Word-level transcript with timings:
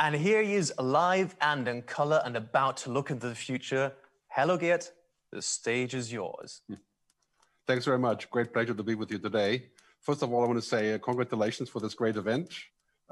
And 0.00 0.14
here 0.14 0.42
he 0.42 0.54
is, 0.54 0.72
alive 0.78 1.34
and 1.40 1.66
in 1.66 1.82
color 1.82 2.22
and 2.24 2.36
about 2.36 2.76
to 2.78 2.90
look 2.90 3.10
into 3.10 3.28
the 3.28 3.34
future. 3.34 3.92
Hello, 4.28 4.56
Gerd. 4.56 4.86
The 5.32 5.42
stage 5.42 5.92
is 5.94 6.12
yours. 6.12 6.62
Thanks 7.66 7.84
very 7.84 7.98
much. 7.98 8.30
Great 8.30 8.52
pleasure 8.52 8.74
to 8.74 8.82
be 8.82 8.94
with 8.94 9.10
you 9.10 9.18
today. 9.18 9.66
First 10.00 10.22
of 10.22 10.32
all, 10.32 10.44
I 10.44 10.46
want 10.46 10.58
to 10.60 10.66
say 10.66 10.94
uh, 10.94 10.98
congratulations 10.98 11.68
for 11.68 11.80
this 11.80 11.94
great 11.94 12.16
event. 12.16 12.54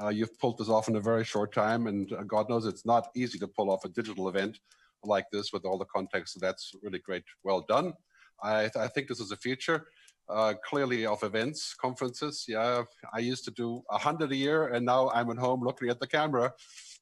Uh, 0.00 0.08
you've 0.10 0.38
pulled 0.38 0.58
this 0.58 0.68
off 0.68 0.88
in 0.88 0.96
a 0.96 1.00
very 1.00 1.24
short 1.24 1.52
time, 1.52 1.88
and 1.88 2.12
uh, 2.12 2.22
God 2.22 2.48
knows 2.48 2.66
it's 2.66 2.86
not 2.86 3.08
easy 3.16 3.38
to 3.40 3.48
pull 3.48 3.70
off 3.70 3.84
a 3.84 3.88
digital 3.88 4.28
event 4.28 4.60
like 5.02 5.26
this 5.32 5.52
with 5.52 5.64
all 5.64 5.78
the 5.78 5.84
context. 5.86 6.34
So 6.34 6.40
that's 6.40 6.72
really 6.82 7.00
great. 7.00 7.24
Well 7.42 7.64
done. 7.68 7.94
I, 8.42 8.62
th 8.62 8.76
I 8.76 8.88
think 8.88 9.08
this 9.08 9.20
is 9.20 9.30
the 9.30 9.36
future. 9.36 9.88
Uh, 10.28 10.54
clearly 10.68 11.06
of 11.06 11.22
events, 11.22 11.72
conferences. 11.80 12.46
Yeah, 12.48 12.82
I 13.14 13.20
used 13.20 13.44
to 13.44 13.52
do 13.52 13.82
a 13.90 13.98
hundred 13.98 14.32
a 14.32 14.36
year, 14.36 14.68
and 14.68 14.84
now 14.84 15.08
I'm 15.10 15.30
at 15.30 15.38
home 15.38 15.62
looking 15.62 15.88
at 15.88 16.00
the 16.00 16.06
camera. 16.08 16.52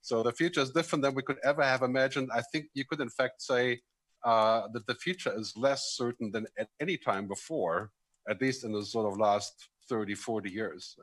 So 0.03 0.23
the 0.23 0.33
future 0.33 0.61
is 0.61 0.73
different 0.73 1.03
than 1.03 1.15
we 1.15 1.23
could 1.23 1.39
ever 1.43 1.63
have 1.63 1.81
imagined. 1.81 2.29
I 2.35 2.43
think 2.53 2.67
you 2.75 2.85
could, 2.85 3.01
in 3.01 3.09
fact, 3.09 3.41
say 3.41 3.81
uh, 4.25 4.69
that 4.75 4.87
the 4.87 4.95
future 4.97 5.33
is 5.35 5.57
less 5.57 5.95
certain 5.97 6.31
than 6.31 6.47
at 6.59 6.69
any 6.81 6.99
time 6.99 7.27
before, 7.27 7.91
at 8.29 8.43
least 8.43 8.65
in 8.65 8.73
the 8.73 8.85
sort 8.85 9.11
of 9.11 9.19
last 9.19 9.69
30, 9.89 10.15
40 10.15 10.51
years. 10.51 10.97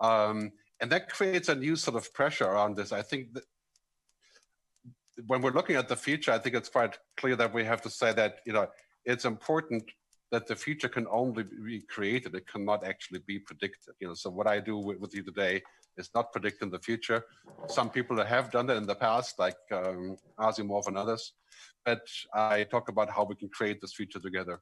Um, 0.00 0.52
and 0.80 0.92
that 0.92 1.08
creates 1.08 1.48
a 1.48 1.54
new 1.54 1.76
sort 1.76 1.96
of 1.96 2.12
pressure 2.12 2.44
around 2.44 2.76
this. 2.76 2.92
I 2.92 3.02
think 3.02 3.32
that 3.32 3.44
when 5.26 5.40
we're 5.40 5.52
looking 5.52 5.76
at 5.76 5.88
the 5.88 5.96
future, 5.96 6.32
I 6.32 6.38
think 6.38 6.54
it's 6.54 6.68
quite 6.68 6.98
clear 7.16 7.36
that 7.36 7.52
we 7.52 7.64
have 7.64 7.82
to 7.82 7.90
say 7.90 8.12
that, 8.12 8.40
you 8.46 8.52
know, 8.52 8.68
it's 9.04 9.24
important 9.24 9.84
that 10.30 10.46
the 10.46 10.56
future 10.56 10.88
can 10.88 11.06
only 11.10 11.42
be 11.42 11.80
created. 11.80 12.34
It 12.34 12.46
cannot 12.46 12.84
actually 12.84 13.20
be 13.26 13.38
predicted. 13.38 13.94
You 14.00 14.08
know, 14.08 14.14
so 14.14 14.30
what 14.30 14.46
I 14.46 14.60
do 14.60 14.76
with, 14.76 14.98
with 14.98 15.14
you 15.14 15.22
today 15.22 15.62
is 15.96 16.10
not 16.14 16.32
predicting 16.32 16.70
the 16.70 16.78
future. 16.78 17.24
Some 17.66 17.90
people 17.90 18.22
have 18.22 18.50
done 18.50 18.66
that 18.66 18.76
in 18.76 18.86
the 18.86 18.94
past, 18.94 19.38
like 19.38 19.56
um, 19.72 20.16
Asimov 20.38 20.86
and 20.86 20.98
others, 20.98 21.32
but 21.84 22.02
I 22.34 22.64
talk 22.64 22.88
about 22.88 23.10
how 23.10 23.24
we 23.24 23.36
can 23.36 23.48
create 23.48 23.80
this 23.80 23.94
future 23.94 24.20
together. 24.20 24.60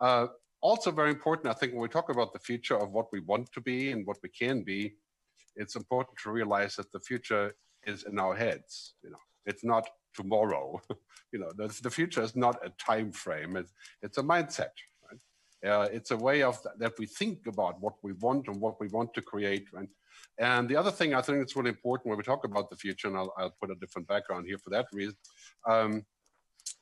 Uh, 0.00 0.28
also 0.60 0.90
very 0.90 1.10
important, 1.10 1.48
I 1.48 1.54
think, 1.54 1.72
when 1.72 1.82
we 1.82 1.88
talk 1.88 2.10
about 2.10 2.32
the 2.32 2.38
future 2.38 2.76
of 2.76 2.90
what 2.92 3.06
we 3.12 3.20
want 3.20 3.52
to 3.52 3.60
be 3.60 3.90
and 3.90 4.06
what 4.06 4.18
we 4.22 4.28
can 4.28 4.62
be, 4.62 4.94
it's 5.56 5.76
important 5.76 6.16
to 6.22 6.30
realize 6.30 6.76
that 6.76 6.92
the 6.92 7.00
future 7.00 7.54
is 7.86 8.04
in 8.04 8.18
our 8.18 8.34
heads. 8.34 8.94
You 9.02 9.10
know, 9.10 9.18
it's 9.46 9.64
not 9.64 9.88
tomorrow. 10.14 10.80
you 11.32 11.38
know, 11.38 11.50
the, 11.56 11.68
the 11.82 11.90
future 11.90 12.22
is 12.22 12.36
not 12.36 12.58
a 12.64 12.70
time 12.70 13.12
frame. 13.12 13.56
It's, 13.56 13.72
it's 14.02 14.18
a 14.18 14.22
mindset. 14.22 14.70
Uh, 15.66 15.88
it's 15.92 16.12
a 16.12 16.16
way 16.16 16.42
of 16.42 16.54
th 16.62 16.74
that 16.78 16.94
we 17.00 17.06
think 17.06 17.38
about 17.46 17.74
what 17.84 17.96
we 18.02 18.12
want 18.24 18.46
and 18.48 18.60
what 18.64 18.76
we 18.80 18.88
want 18.96 19.10
to 19.14 19.22
create. 19.22 19.66
Right? 19.72 19.92
And 20.38 20.68
the 20.68 20.76
other 20.76 20.92
thing 20.98 21.14
I 21.14 21.22
think 21.22 21.38
it's 21.38 21.56
really 21.56 21.70
important 21.70 22.08
when 22.08 22.18
we 22.18 22.24
talk 22.24 22.44
about 22.44 22.70
the 22.70 22.76
future, 22.76 23.08
and 23.08 23.16
I'll, 23.16 23.32
I'll 23.38 23.56
put 23.60 23.70
a 23.70 23.80
different 23.82 24.06
background 24.06 24.46
here 24.46 24.58
for 24.58 24.70
that 24.70 24.86
reason. 24.92 25.16
Um, 25.66 26.04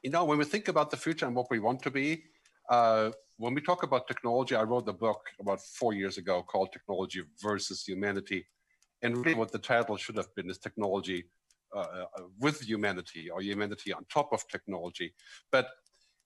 you 0.03 0.11
know, 0.11 0.25
when 0.25 0.39
we 0.39 0.45
think 0.45 0.69
about 0.69 0.91
the 0.91 0.97
future 0.97 1.27
and 1.27 1.35
what 1.35 1.51
we 1.51 1.59
want 1.59 1.81
to 1.83 1.91
be, 1.91 2.25
uh, 2.69 3.11
when 3.39 3.55
we 3.55 3.61
talk 3.61 3.83
about 3.83 4.09
technology, 4.09 4.55
I 4.55 4.63
wrote 4.63 4.89
a 4.89 4.93
book 4.93 5.21
about 5.41 5.61
four 5.61 5.93
years 5.95 6.19
ago 6.19 6.43
called 6.43 6.73
Technology 6.73 7.23
versus 7.43 7.85
Humanity. 7.87 8.47
And 9.03 9.17
really 9.17 9.35
what 9.35 9.53
the 9.53 9.59
title 9.59 9.97
should 9.97 10.17
have 10.17 10.35
been 10.35 10.51
is 10.51 10.59
Technology 10.59 11.25
uh, 11.75 11.81
uh 11.81 12.07
with 12.39 12.63
Humanity 12.63 13.29
or 13.31 13.43
Humanity 13.43 13.93
on 13.93 14.05
top 14.09 14.33
of 14.33 14.47
technology. 14.49 15.13
But 15.51 15.67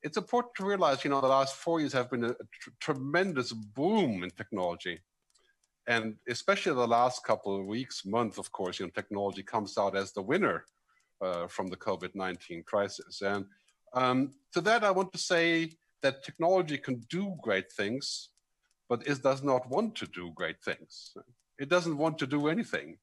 it's 0.02 0.16
important 0.16 0.54
to 0.56 0.64
realize, 0.64 1.04
you 1.04 1.10
know, 1.10 1.20
the 1.20 1.26
last 1.26 1.56
four 1.56 1.80
years 1.80 1.92
have 1.92 2.10
been 2.10 2.24
a, 2.24 2.34
tr 2.34 2.70
tremendous 2.80 3.52
boom 3.52 4.22
in 4.22 4.30
technology. 4.30 5.00
And 5.86 6.16
especially 6.28 6.74
the 6.74 6.86
last 6.86 7.24
couple 7.24 7.58
of 7.58 7.66
weeks, 7.66 8.04
months, 8.04 8.38
of 8.38 8.52
course, 8.52 8.78
you 8.78 8.86
know, 8.86 8.92
technology 8.94 9.42
comes 9.42 9.76
out 9.76 9.96
as 9.96 10.12
the 10.12 10.22
winner 10.22 10.64
uh, 11.20 11.46
from 11.48 11.68
the 11.68 11.76
COVID-19 11.76 12.64
crisis. 12.64 13.22
And 13.22 13.44
um, 13.92 14.32
to 14.52 14.60
that, 14.62 14.84
I 14.84 14.90
want 14.90 15.12
to 15.12 15.18
say 15.18 15.72
that 16.02 16.24
technology 16.24 16.78
can 16.78 17.04
do 17.10 17.36
great 17.42 17.70
things, 17.72 18.30
but 18.88 19.06
it 19.06 19.22
does 19.22 19.42
not 19.42 19.68
want 19.68 19.94
to 19.96 20.06
do 20.06 20.32
great 20.34 20.62
things. 20.62 21.14
It 21.58 21.68
doesn't 21.68 21.96
want 21.96 22.18
to 22.18 22.26
do 22.26 22.48
anything. 22.48 22.98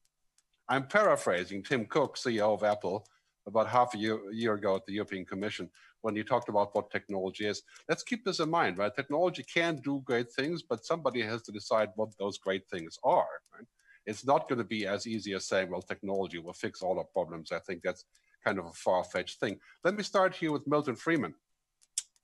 I'm 0.68 0.86
paraphrasing 0.86 1.62
Tim 1.62 1.86
Cook, 1.86 2.16
CEO 2.16 2.52
of 2.54 2.64
Apple, 2.64 3.06
about 3.48 3.66
half 3.68 3.94
a 3.94 3.98
year, 3.98 4.18
year 4.30 4.54
ago 4.54 4.76
at 4.76 4.86
the 4.86 4.92
European 4.92 5.24
Commission 5.24 5.68
when 6.02 6.14
you 6.14 6.22
talked 6.22 6.48
about 6.48 6.74
what 6.74 6.90
technology 6.92 7.46
is. 7.46 7.62
Let's 7.88 8.04
keep 8.04 8.24
this 8.24 8.38
in 8.38 8.50
mind, 8.50 8.78
right? 8.78 8.94
Technology 8.94 9.42
can 9.42 9.76
do 9.76 10.02
great 10.04 10.30
things, 10.30 10.62
but 10.62 10.84
somebody 10.84 11.22
has 11.22 11.42
to 11.42 11.52
decide 11.52 11.90
what 11.96 12.16
those 12.18 12.38
great 12.38 12.68
things 12.68 12.98
are. 13.02 13.26
Right? 13.52 13.66
It's 14.06 14.24
not 14.24 14.48
going 14.48 14.60
to 14.60 14.64
be 14.64 14.86
as 14.86 15.06
easy 15.06 15.32
as 15.32 15.46
saying, 15.46 15.70
well, 15.70 15.82
technology 15.82 16.38
will 16.38 16.52
fix 16.52 16.82
all 16.82 16.98
our 16.98 17.04
problems. 17.04 17.50
I 17.50 17.58
think 17.58 17.82
that's 17.82 18.04
kind 18.44 18.58
of 18.58 18.66
a 18.66 18.72
far-fetched 18.72 19.40
thing. 19.40 19.58
Let 19.82 19.96
me 19.96 20.04
start 20.04 20.36
here 20.36 20.52
with 20.52 20.66
Milton 20.68 20.94
Friedman. 20.94 21.34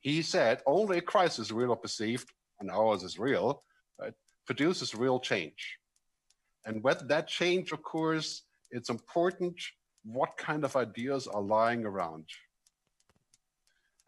He 0.00 0.22
said, 0.22 0.62
only 0.66 0.98
a 0.98 1.02
crisis, 1.02 1.50
real 1.50 1.70
or 1.70 1.76
perceived, 1.76 2.30
and 2.60 2.70
ours 2.70 3.02
is 3.02 3.18
real, 3.18 3.64
right, 3.98 4.14
produces 4.46 4.94
real 4.94 5.18
change. 5.18 5.78
And 6.64 6.82
when 6.82 6.96
that 7.08 7.26
change 7.26 7.72
occurs, 7.72 8.42
it's 8.70 8.90
important 8.90 9.60
what 10.04 10.36
kind 10.36 10.64
of 10.64 10.76
ideas 10.76 11.26
are 11.26 11.42
lying 11.42 11.84
around. 11.84 12.24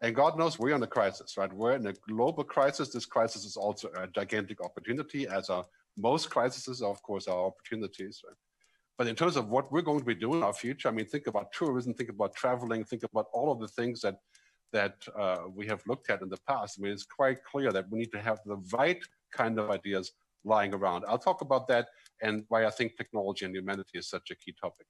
And 0.01 0.15
God 0.15 0.37
knows 0.37 0.59
we're 0.59 0.75
in 0.75 0.83
a 0.83 0.87
crisis, 0.87 1.37
right? 1.37 1.51
We're 1.51 1.75
in 1.75 1.87
a 1.87 1.93
global 2.07 2.43
crisis. 2.43 2.89
This 2.89 3.05
crisis 3.05 3.45
is 3.45 3.57
also 3.57 3.89
a 3.97 4.07
gigantic 4.07 4.63
opportunity, 4.63 5.27
as 5.27 5.49
are 5.49 5.65
most 5.97 6.29
crises, 6.29 6.81
of 6.81 7.01
course, 7.01 7.27
are 7.27 7.45
opportunities. 7.47 8.21
Right? 8.23 8.35
But 8.97 9.07
in 9.07 9.15
terms 9.15 9.35
of 9.35 9.49
what 9.49 9.71
we're 9.71 9.81
going 9.81 9.99
to 9.99 10.05
be 10.05 10.15
doing 10.15 10.39
in 10.39 10.43
our 10.43 10.53
future, 10.53 10.87
I 10.87 10.91
mean, 10.91 11.07
think 11.07 11.25
about 11.25 11.51
tourism, 11.51 11.95
think 11.95 12.09
about 12.09 12.35
traveling, 12.35 12.83
think 12.83 13.03
about 13.03 13.25
all 13.33 13.51
of 13.51 13.59
the 13.59 13.67
things 13.67 14.01
that 14.01 14.17
that 14.73 14.95
uh, 15.17 15.43
we 15.55 15.65
have 15.65 15.81
looked 15.87 16.09
at 16.09 16.21
in 16.21 16.27
the 16.27 16.37
past. 16.45 16.77
I 16.77 16.83
mean, 16.83 16.91
it's 16.91 17.05
quite 17.05 17.41
clear 17.43 17.71
that 17.71 17.89
we 17.89 17.99
need 17.99 18.11
to 18.11 18.19
have 18.19 18.39
the 18.45 18.57
right 18.73 19.01
kind 19.31 19.57
of 19.59 19.71
ideas 19.71 20.11
lying 20.43 20.73
around. 20.73 21.05
I'll 21.07 21.17
talk 21.17 21.41
about 21.41 21.67
that 21.69 21.87
and 22.21 22.43
why 22.49 22.65
I 22.65 22.69
think 22.69 22.97
technology 22.97 23.45
and 23.45 23.55
humanity 23.55 23.97
is 23.97 24.09
such 24.09 24.29
a 24.29 24.35
key 24.35 24.53
topic. 24.59 24.87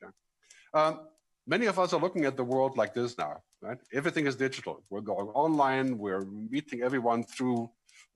Um, 0.78 1.00
many 1.48 1.66
of 1.66 1.80
us 1.80 1.92
are 1.94 2.00
looking 2.00 2.26
at 2.26 2.38
the 2.38 2.44
world 2.44 2.78
like 2.78 2.94
this 2.94 3.18
now, 3.18 3.42
right? 3.64 3.80
Everything 3.92 4.28
is 4.28 4.36
digital. 4.36 4.84
We're 4.92 5.08
going 5.14 5.30
online. 5.30 5.98
We're 5.98 6.26
meeting 6.26 6.84
everyone 6.84 7.24
through 7.24 7.72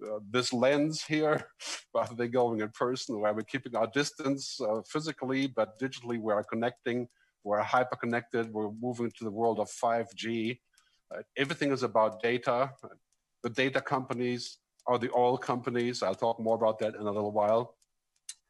uh, 0.06 0.20
this 0.30 0.54
lens 0.54 1.02
here, 1.02 1.48
rather 1.96 2.14
than 2.14 2.30
going 2.30 2.62
in 2.62 2.70
person, 2.70 3.20
where 3.20 3.34
we're 3.34 3.52
keeping 3.54 3.76
our 3.76 3.88
distance 3.88 4.62
uh, 4.62 4.82
physically, 4.88 5.48
but 5.48 5.80
digitally 5.80 6.20
we 6.20 6.32
are 6.34 6.44
connecting. 6.44 7.08
We're 7.44 7.62
hyper 7.62 7.96
connected. 7.96 8.54
We're 8.54 8.70
moving 8.80 9.12
to 9.18 9.24
the 9.24 9.32
world 9.32 9.60
of 9.60 9.68
5G. 9.72 10.60
Uh, 11.12 11.22
everything 11.36 11.72
is 11.72 11.82
about 11.82 12.22
data. 12.22 12.70
The 13.42 13.50
data 13.50 13.82
companies 13.82 14.60
are 14.86 15.00
the 15.00 15.10
oil 15.16 15.36
companies. 15.36 16.04
I'll 16.04 16.22
talk 16.26 16.40
more 16.40 16.58
about 16.58 16.78
that 16.80 16.94
in 16.94 17.02
a 17.02 17.12
little 17.12 17.32
while. 17.32 17.76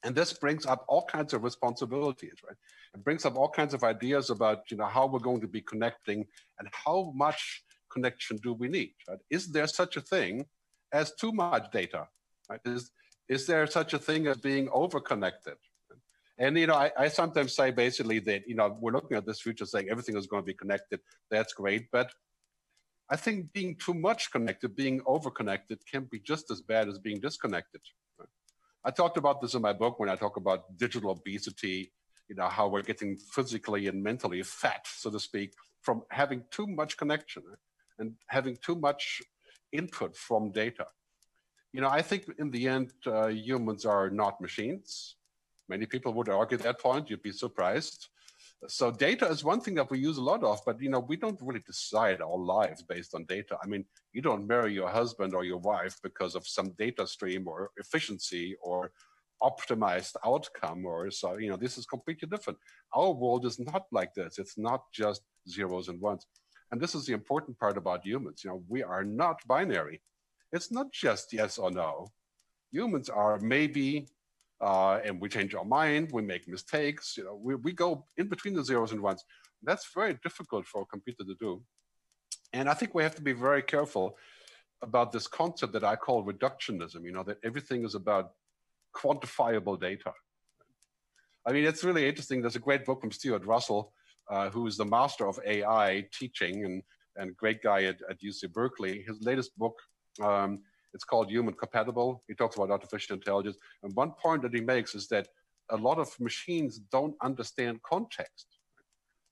And 0.04 0.16
this 0.16 0.34
brings 0.34 0.66
up 0.66 0.84
all 0.88 1.06
kinds 1.06 1.34
of 1.34 1.44
responsibilities, 1.44 2.34
right? 2.48 2.58
It 2.96 3.04
brings 3.04 3.26
up 3.26 3.36
all 3.36 3.50
kinds 3.50 3.74
of 3.74 3.84
ideas 3.84 4.30
about, 4.30 4.72
you 4.72 4.78
know, 4.78 4.88
how 4.88 5.06
we're 5.06 5.20
going 5.20 5.42
to 5.42 5.48
be 5.48 5.62
connecting 5.62 6.26
and 6.60 6.68
how 6.72 7.12
much 7.16 7.64
connection 7.92 8.38
do 8.38 8.54
we 8.54 8.68
need, 8.68 8.94
right? 9.08 9.20
Is 9.30 9.52
there 9.52 9.68
such 9.68 9.98
a 9.98 10.02
thing 10.02 10.46
as 10.92 11.14
too 11.14 11.32
much 11.32 11.72
data, 11.72 12.08
right? 12.50 12.60
Is, 12.66 12.92
is 13.30 13.46
there 13.46 13.68
such 13.68 13.94
a 13.94 14.00
thing 14.00 14.28
as 14.28 14.38
being 14.38 14.70
over-connected? 14.74 15.56
And, 16.40 16.58
you 16.58 16.66
know, 16.66 16.74
I, 16.74 16.92
I 16.98 17.08
sometimes 17.08 17.56
say 17.56 17.70
basically 17.70 18.20
that, 18.20 18.48
you 18.48 18.56
know, 18.56 18.76
we're 18.80 18.94
looking 18.94 19.16
at 19.16 19.28
this 19.28 19.42
future 19.42 19.66
saying 19.66 19.90
everything 19.92 20.18
is 20.18 20.26
going 20.26 20.42
to 20.42 20.46
be 20.46 20.56
connected. 20.56 21.00
That's 21.30 21.54
great. 21.54 21.86
But 21.92 22.12
I 23.12 23.18
think 23.18 23.54
being 23.54 23.76
too 23.76 23.94
much 23.94 24.32
connected, 24.32 24.76
being 24.76 25.02
over-connected 25.06 25.86
can 25.86 26.06
be 26.06 26.20
just 26.20 26.50
as 26.50 26.62
bad 26.62 26.88
as 26.90 26.98
being 26.98 27.20
disconnected. 27.20 27.82
I 28.84 28.92
talked 28.92 29.18
about 29.18 29.42
this 29.42 29.54
in 29.54 29.62
my 29.62 29.74
book 29.74 30.00
when 30.00 30.10
I 30.10 30.16
talk 30.16 30.38
about 30.38 30.78
digital 30.78 31.12
obesity, 31.12 31.92
you 32.28 32.36
know, 32.36 32.48
how 32.48 32.68
we're 32.68 32.82
getting 32.82 33.16
physically 33.18 33.88
and 33.88 34.02
mentally 34.02 34.42
fat, 34.42 34.88
so 34.88 35.12
to 35.12 35.20
speak, 35.20 35.54
from 35.82 36.04
having 36.10 36.44
too 36.50 36.66
much 36.66 36.98
connection 36.98 37.44
and 38.00 38.14
having 38.28 38.58
too 38.58 38.76
much 38.76 39.22
input 39.72 40.16
from 40.16 40.52
data. 40.52 40.88
You 41.74 41.82
know, 41.82 41.90
I 41.90 42.02
think 42.02 42.26
in 42.40 42.50
the 42.52 42.68
end, 42.68 42.92
uh, 43.06 43.28
humans 43.28 43.86
are 43.86 44.10
not 44.10 44.42
machines. 44.42 45.16
Many 45.70 45.86
people 45.86 46.14
would 46.14 46.30
argue 46.30 46.58
that 46.58 46.80
point, 46.80 47.10
you'd 47.10 47.22
be 47.22 47.32
surprised. 47.32 48.10
So 48.68 48.92
data 48.92 49.28
is 49.28 49.44
one 49.44 49.60
thing 49.60 49.74
that 49.76 49.90
we 49.90 49.98
use 49.98 50.18
a 50.18 50.24
lot 50.24 50.44
of, 50.44 50.62
but 50.66 50.80
you 50.80 50.90
know, 50.90 51.00
we 51.00 51.16
don't 51.16 51.40
really 51.42 51.64
decide 51.66 52.22
our 52.22 52.38
lives 52.38 52.84
based 52.84 53.16
on 53.16 53.26
data. 53.26 53.58
I 53.64 53.68
mean, 53.68 53.86
you 54.14 54.22
don't 54.22 54.48
marry 54.48 54.74
your 54.74 54.90
husband 54.90 55.34
or 55.34 55.44
your 55.44 55.58
wife 55.58 55.98
because 56.04 56.36
of 56.36 56.48
some 56.48 56.72
data 56.78 57.08
stream 57.08 57.48
or 57.48 57.72
efficiency 57.78 58.56
or 58.62 58.92
optimized 59.42 60.16
outcome 60.26 60.86
or 60.86 61.10
so, 61.12 61.38
you 61.38 61.50
know, 61.50 61.58
this 61.58 61.78
is 61.78 61.86
completely 61.86 62.28
different. 62.28 62.60
Our 62.94 63.12
world 63.12 63.46
is 63.46 63.60
not 63.60 63.86
like 63.92 64.14
this. 64.14 64.38
It's 64.38 64.58
not 64.58 64.84
just 64.94 65.22
zeros 65.50 65.88
and 65.88 66.00
ones. 66.00 66.28
And 66.72 66.80
this 66.80 66.96
is 66.96 67.06
the 67.06 67.14
important 67.14 67.60
part 67.60 67.78
about 67.78 68.06
humans. 68.06 68.44
You 68.44 68.52
know, 68.52 68.64
we 68.70 68.84
are 68.84 69.04
not 69.04 69.40
binary. 69.48 70.02
It's 70.54 70.72
not 70.72 70.92
just 70.92 71.34
yes 71.34 71.58
or 71.58 71.72
no. 71.72 72.08
Humans 72.72 73.10
are 73.10 73.40
maybe 73.40 74.08
uh, 74.62 75.00
and 75.04 75.20
we 75.20 75.28
change 75.28 75.56
our 75.56 75.66
mind, 75.66 76.12
we 76.14 76.22
make 76.22 76.48
mistakes, 76.48 77.16
you 77.18 77.24
know, 77.24 77.36
we, 77.36 77.56
we 77.56 77.74
go 77.74 78.06
in 78.18 78.28
between 78.28 78.54
the 78.54 78.64
zeros 78.64 78.92
and 78.92 79.02
ones. 79.02 79.24
That's 79.64 79.88
very 79.94 80.18
difficult 80.24 80.66
for 80.68 80.84
a 80.84 80.86
computer 80.86 81.24
to 81.24 81.36
do. 81.40 81.64
And 82.54 82.70
I 82.70 82.74
think 82.74 82.94
we 82.94 83.04
have 83.04 83.16
to 83.16 83.22
be 83.22 83.34
very 83.34 83.64
careful 83.64 84.18
about 84.82 85.12
this 85.12 85.28
concept 85.28 85.74
that 85.74 85.84
I 85.84 85.96
call 85.96 86.26
reductionism, 86.26 87.04
you 87.04 87.12
know, 87.12 87.24
that 87.24 87.38
everything 87.44 87.84
is 87.86 87.96
about 87.96 88.32
quantifiable 88.96 89.80
data. 89.80 90.14
I 91.46 91.54
mean, 91.54 91.66
it's 91.66 91.84
really 91.84 92.08
interesting. 92.08 92.42
There's 92.42 92.56
a 92.56 92.60
great 92.60 92.86
book 92.86 93.02
from 93.02 93.12
Stuart 93.12 93.46
Russell, 93.46 93.94
uh, 94.30 94.50
who 94.50 94.68
is 94.68 94.78
the 94.78 94.86
master 94.86 95.28
of 95.28 95.40
AI 95.46 96.08
teaching 96.14 96.66
and, 96.66 96.84
and 97.16 97.36
great 97.36 97.64
guy 97.64 97.84
at, 97.86 97.98
at 98.10 98.22
UC 98.22 98.52
Berkeley. 98.54 99.04
His 99.08 99.22
latest 99.22 99.58
book, 99.58 99.76
um, 100.22 100.60
it's 100.94 101.04
called 101.04 101.30
Human 101.30 101.54
Compatible. 101.54 102.24
He 102.28 102.34
talks 102.34 102.56
about 102.56 102.72
artificial 102.72 103.16
intelligence. 103.16 103.58
And 103.84 103.96
one 103.96 104.12
point 104.12 104.42
that 104.44 104.54
he 104.54 104.62
makes 104.62 104.96
is 104.96 105.08
that 105.08 105.28
a 105.70 105.78
lot 105.78 106.00
of 106.00 106.20
machines 106.20 106.80
don't 106.92 107.16
understand 107.22 107.82
context. 107.84 108.48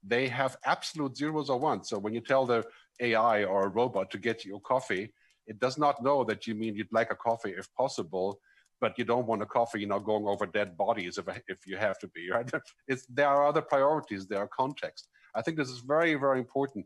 They 0.04 0.28
have 0.30 0.58
absolute 0.66 1.18
zeros 1.18 1.50
or 1.50 1.60
ones. 1.60 1.90
So 1.90 2.00
when 2.00 2.14
you 2.14 2.22
tell 2.22 2.46
the 2.46 2.64
AI 3.02 3.44
or 3.44 3.66
a 3.66 3.70
robot 3.70 4.10
to 4.12 4.18
get 4.18 4.46
you 4.46 4.56
a 4.56 4.60
coffee, 4.62 5.14
it 5.48 5.60
does 5.60 5.78
not 5.78 6.02
know 6.02 6.24
that 6.24 6.48
you 6.48 6.56
mean 6.56 6.76
you'd 6.76 6.94
like 6.94 7.12
a 7.12 7.16
coffee 7.16 7.54
if 7.58 7.74
possible, 7.74 8.40
but 8.80 8.98
you 8.98 9.04
don't 9.04 9.28
want 9.28 9.42
a 9.42 9.46
coffee, 9.46 9.82
you 9.82 9.88
know, 9.88 10.00
going 10.00 10.26
over 10.28 10.46
dead 10.46 10.78
bodies 10.78 11.18
if, 11.18 11.28
if 11.48 11.68
you 11.68 11.76
have 11.76 12.00
to 12.00 12.08
be, 12.10 12.30
right? 12.32 12.50
It's, 12.88 13.06
there 13.08 13.28
are 13.28 13.46
other 13.46 13.62
priorities, 13.62 14.28
there 14.28 14.40
are 14.40 14.48
context. 14.48 15.10
I 15.36 15.42
think 15.42 15.58
this 15.58 15.70
is 15.70 15.80
very, 15.80 16.16
very 16.16 16.40
important 16.40 16.86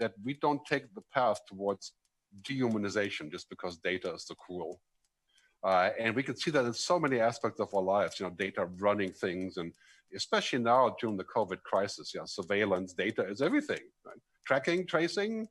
that 0.00 0.12
we 0.24 0.34
don't 0.34 0.64
take 0.66 0.92
the 0.94 1.02
path 1.12 1.40
towards 1.46 1.92
dehumanization 2.42 3.30
just 3.30 3.48
because 3.48 3.78
data 3.78 4.12
is 4.14 4.26
so 4.26 4.34
cruel. 4.34 4.80
Uh, 5.62 5.90
and 5.98 6.14
we 6.14 6.22
can 6.22 6.36
see 6.36 6.50
that 6.50 6.64
in 6.64 6.74
so 6.74 6.98
many 7.00 7.20
aspects 7.20 7.58
of 7.58 7.74
our 7.74 7.82
lives, 7.82 8.20
you 8.20 8.26
know, 8.26 8.34
data 8.38 8.68
running 8.78 9.10
things, 9.10 9.56
and 9.56 9.72
especially 10.14 10.58
now 10.58 10.94
during 11.00 11.16
the 11.16 11.24
COVID 11.24 11.62
crisis, 11.62 12.12
yeah, 12.14 12.22
surveillance 12.26 12.92
data 12.92 13.26
is 13.26 13.40
everything. 13.40 13.80
Right? 14.04 14.18
Tracking, 14.46 14.86
tracing, 14.86 15.48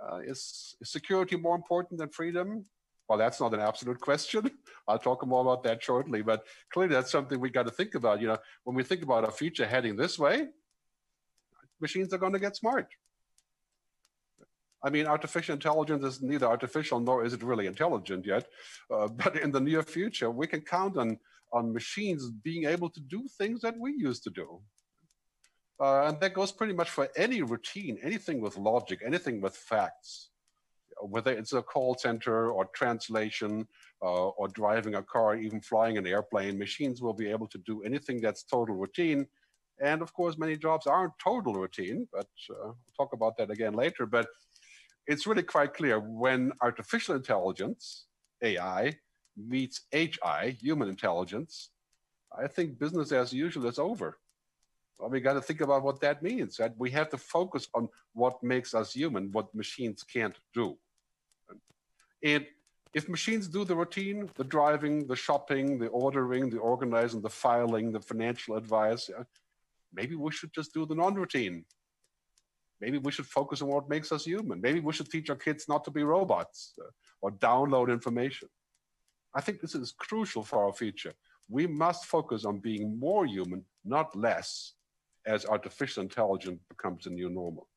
uh, 0.00 0.18
is, 0.18 0.76
is 0.80 0.92
security 0.92 1.36
more 1.36 1.56
important 1.56 1.98
than 1.98 2.10
freedom? 2.10 2.64
Well, 3.08 3.18
that's 3.18 3.40
not 3.40 3.52
an 3.54 3.60
absolute 3.60 4.00
question. 4.00 4.48
I'll 4.88 5.00
talk 5.00 5.26
more 5.26 5.42
about 5.42 5.64
that 5.64 5.82
shortly, 5.82 6.22
but 6.22 6.44
clearly 6.72 6.94
that's 6.94 7.10
something 7.10 7.40
we 7.40 7.50
got 7.50 7.66
to 7.66 7.72
think 7.72 7.96
about. 7.96 8.20
You 8.20 8.28
know, 8.28 8.38
when 8.62 8.76
we 8.76 8.84
think 8.84 9.02
about 9.02 9.24
our 9.24 9.32
future 9.32 9.66
heading 9.66 9.96
this 9.96 10.16
way, 10.16 10.46
machines 11.80 12.12
are 12.14 12.18
going 12.18 12.34
to 12.34 12.38
get 12.38 12.56
smart. 12.56 12.86
I 14.82 14.90
mean, 14.90 15.06
artificial 15.06 15.52
intelligence 15.52 16.04
is 16.04 16.22
neither 16.22 16.46
artificial 16.46 17.00
nor 17.00 17.24
is 17.24 17.34
it 17.34 17.42
really 17.42 17.66
intelligent 17.66 18.24
yet. 18.24 18.46
Uh, 18.90 19.08
but 19.22 19.36
in 19.36 19.50
the 19.50 19.60
near 19.60 19.82
future, 19.82 20.30
we 20.30 20.46
can 20.46 20.60
count 20.60 20.96
on, 20.96 21.18
on 21.52 21.72
machines 21.72 22.30
being 22.30 22.64
able 22.64 22.90
to 22.90 23.00
do 23.00 23.26
things 23.38 23.60
that 23.62 23.78
we 23.78 23.92
used 23.92 24.24
to 24.24 24.30
do. 24.30 24.60
Uh, 25.80 26.08
and 26.08 26.20
that 26.20 26.34
goes 26.34 26.52
pretty 26.52 26.74
much 26.74 26.90
for 26.90 27.08
any 27.16 27.40
routine, 27.40 27.98
anything 28.02 28.40
with 28.40 28.58
logic, 28.58 29.00
anything 29.04 29.40
with 29.40 29.56
facts, 29.56 30.28
whether 31.00 31.32
it's 31.32 31.54
a 31.54 31.62
call 31.62 31.96
center 31.96 32.52
or 32.52 32.66
translation 32.74 33.66
uh, 34.02 34.28
or 34.28 34.48
driving 34.48 34.96
a 34.96 35.02
car, 35.02 35.36
even 35.36 35.58
flying 35.60 35.96
an 35.96 36.06
airplane, 36.06 36.58
machines 36.58 37.00
will 37.00 37.14
be 37.14 37.30
able 37.30 37.46
to 37.46 37.56
do 37.58 37.82
anything 37.82 38.20
that's 38.20 38.42
total 38.42 38.74
routine. 38.74 39.26
And 39.82 40.02
of 40.02 40.12
course, 40.12 40.36
many 40.36 40.58
jobs 40.58 40.86
aren't 40.86 41.18
total 41.18 41.54
routine, 41.54 42.06
but 42.12 42.28
uh, 42.50 42.54
we'll 42.64 42.76
talk 42.94 43.14
about 43.14 43.38
that 43.38 43.50
again 43.50 43.72
later. 43.72 44.04
But 44.04 44.26
it's 45.06 45.26
really 45.26 45.42
quite 45.42 45.74
clear 45.74 45.98
when 45.98 46.52
artificial 46.62 47.16
intelligence, 47.16 48.06
AI, 48.42 48.94
meets 49.36 49.82
HI, 49.92 50.56
human 50.60 50.88
intelligence, 50.88 51.70
I 52.36 52.46
think 52.46 52.78
business 52.78 53.12
as 53.12 53.32
usual 53.32 53.66
is 53.66 53.78
over. 53.78 54.18
Well, 54.98 55.10
we 55.10 55.20
got 55.20 55.32
to 55.32 55.40
think 55.40 55.62
about 55.62 55.82
what 55.82 56.00
that 56.00 56.22
means. 56.22 56.56
That 56.56 56.74
we 56.78 56.90
have 56.90 57.08
to 57.10 57.18
focus 57.18 57.68
on 57.74 57.88
what 58.12 58.42
makes 58.42 58.74
us 58.74 58.92
human, 58.92 59.32
what 59.32 59.54
machines 59.54 60.02
can't 60.02 60.38
do. 60.54 60.76
And 62.22 62.46
if 62.92 63.08
machines 63.08 63.48
do 63.48 63.64
the 63.64 63.74
routine, 63.74 64.28
the 64.34 64.44
driving, 64.44 65.06
the 65.06 65.16
shopping, 65.16 65.78
the 65.78 65.86
ordering, 65.86 66.50
the 66.50 66.58
organizing, 66.58 67.22
the 67.22 67.30
filing, 67.30 67.92
the 67.92 68.00
financial 68.00 68.56
advice, 68.56 69.08
uh, 69.16 69.24
maybe 69.92 70.16
we 70.16 70.32
should 70.32 70.52
just 70.52 70.74
do 70.74 70.84
the 70.84 70.94
non-routine. 70.94 71.64
Maybe 72.80 72.98
we 72.98 73.12
should 73.12 73.26
focus 73.26 73.60
on 73.62 73.68
what 73.68 73.88
makes 73.88 74.10
us 74.12 74.24
human. 74.24 74.60
Maybe 74.60 74.80
we 74.80 74.92
should 74.92 75.10
teach 75.10 75.28
our 75.30 75.36
kids 75.36 75.66
not 75.68 75.84
to 75.84 75.90
be 75.90 76.02
robots 76.02 76.74
uh, 76.80 76.90
or 77.20 77.32
download 77.32 77.90
information. 77.90 78.48
I 79.34 79.40
think 79.40 79.60
this 79.60 79.74
is 79.74 79.92
crucial 79.92 80.42
for 80.42 80.64
our 80.64 80.72
future. 80.72 81.12
We 81.48 81.66
must 81.66 82.06
focus 82.06 82.44
on 82.44 82.58
being 82.58 82.98
more 82.98 83.26
human, 83.26 83.64
not 83.84 84.16
less, 84.16 84.74
as 85.26 85.44
artificial 85.46 86.02
intelligence 86.02 86.60
becomes 86.68 87.04
the 87.04 87.10
new 87.10 87.28
normal. 87.28 87.68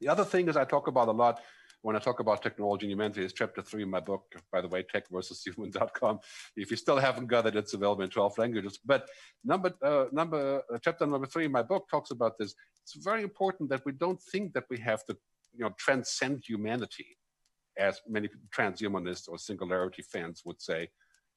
The 0.00 0.08
other 0.08 0.24
thing 0.24 0.48
is 0.48 0.56
I 0.56 0.64
talk 0.64 0.88
about 0.88 1.08
a 1.08 1.12
lot 1.12 1.40
when 1.82 1.96
I 1.96 1.98
talk 1.98 2.20
about 2.20 2.42
technology 2.42 2.86
and 2.86 2.92
humanity 2.92 3.24
is 3.24 3.32
chapter 3.32 3.60
three 3.60 3.82
in 3.82 3.90
my 3.90 4.00
book, 4.00 4.22
by 4.52 4.60
the 4.60 4.68
way, 4.68 4.84
tech 4.84 5.04
versus 5.10 5.42
human.com. 5.44 6.20
If 6.56 6.70
you 6.70 6.76
still 6.76 6.96
haven't 6.96 7.26
got 7.26 7.46
it, 7.46 7.56
it's 7.56 7.74
available 7.74 8.04
in 8.04 8.10
12 8.10 8.38
languages. 8.38 8.78
But 8.84 9.08
number, 9.44 9.72
uh, 9.82 10.06
number, 10.12 10.62
uh, 10.72 10.78
chapter 10.80 11.06
number 11.06 11.26
three 11.26 11.44
in 11.44 11.52
my 11.52 11.62
book 11.62 11.88
talks 11.90 12.12
about 12.12 12.38
this. 12.38 12.54
It's 12.84 13.04
very 13.04 13.22
important 13.22 13.68
that 13.70 13.84
we 13.84 13.92
don't 13.92 14.20
think 14.20 14.52
that 14.54 14.64
we 14.70 14.78
have 14.78 15.04
to, 15.06 15.16
you 15.52 15.64
know, 15.64 15.74
transcend 15.76 16.44
humanity, 16.46 17.18
as 17.76 18.00
many 18.08 18.28
transhumanists 18.56 19.28
or 19.28 19.36
singularity 19.38 20.02
fans 20.02 20.42
would 20.44 20.62
say. 20.62 20.88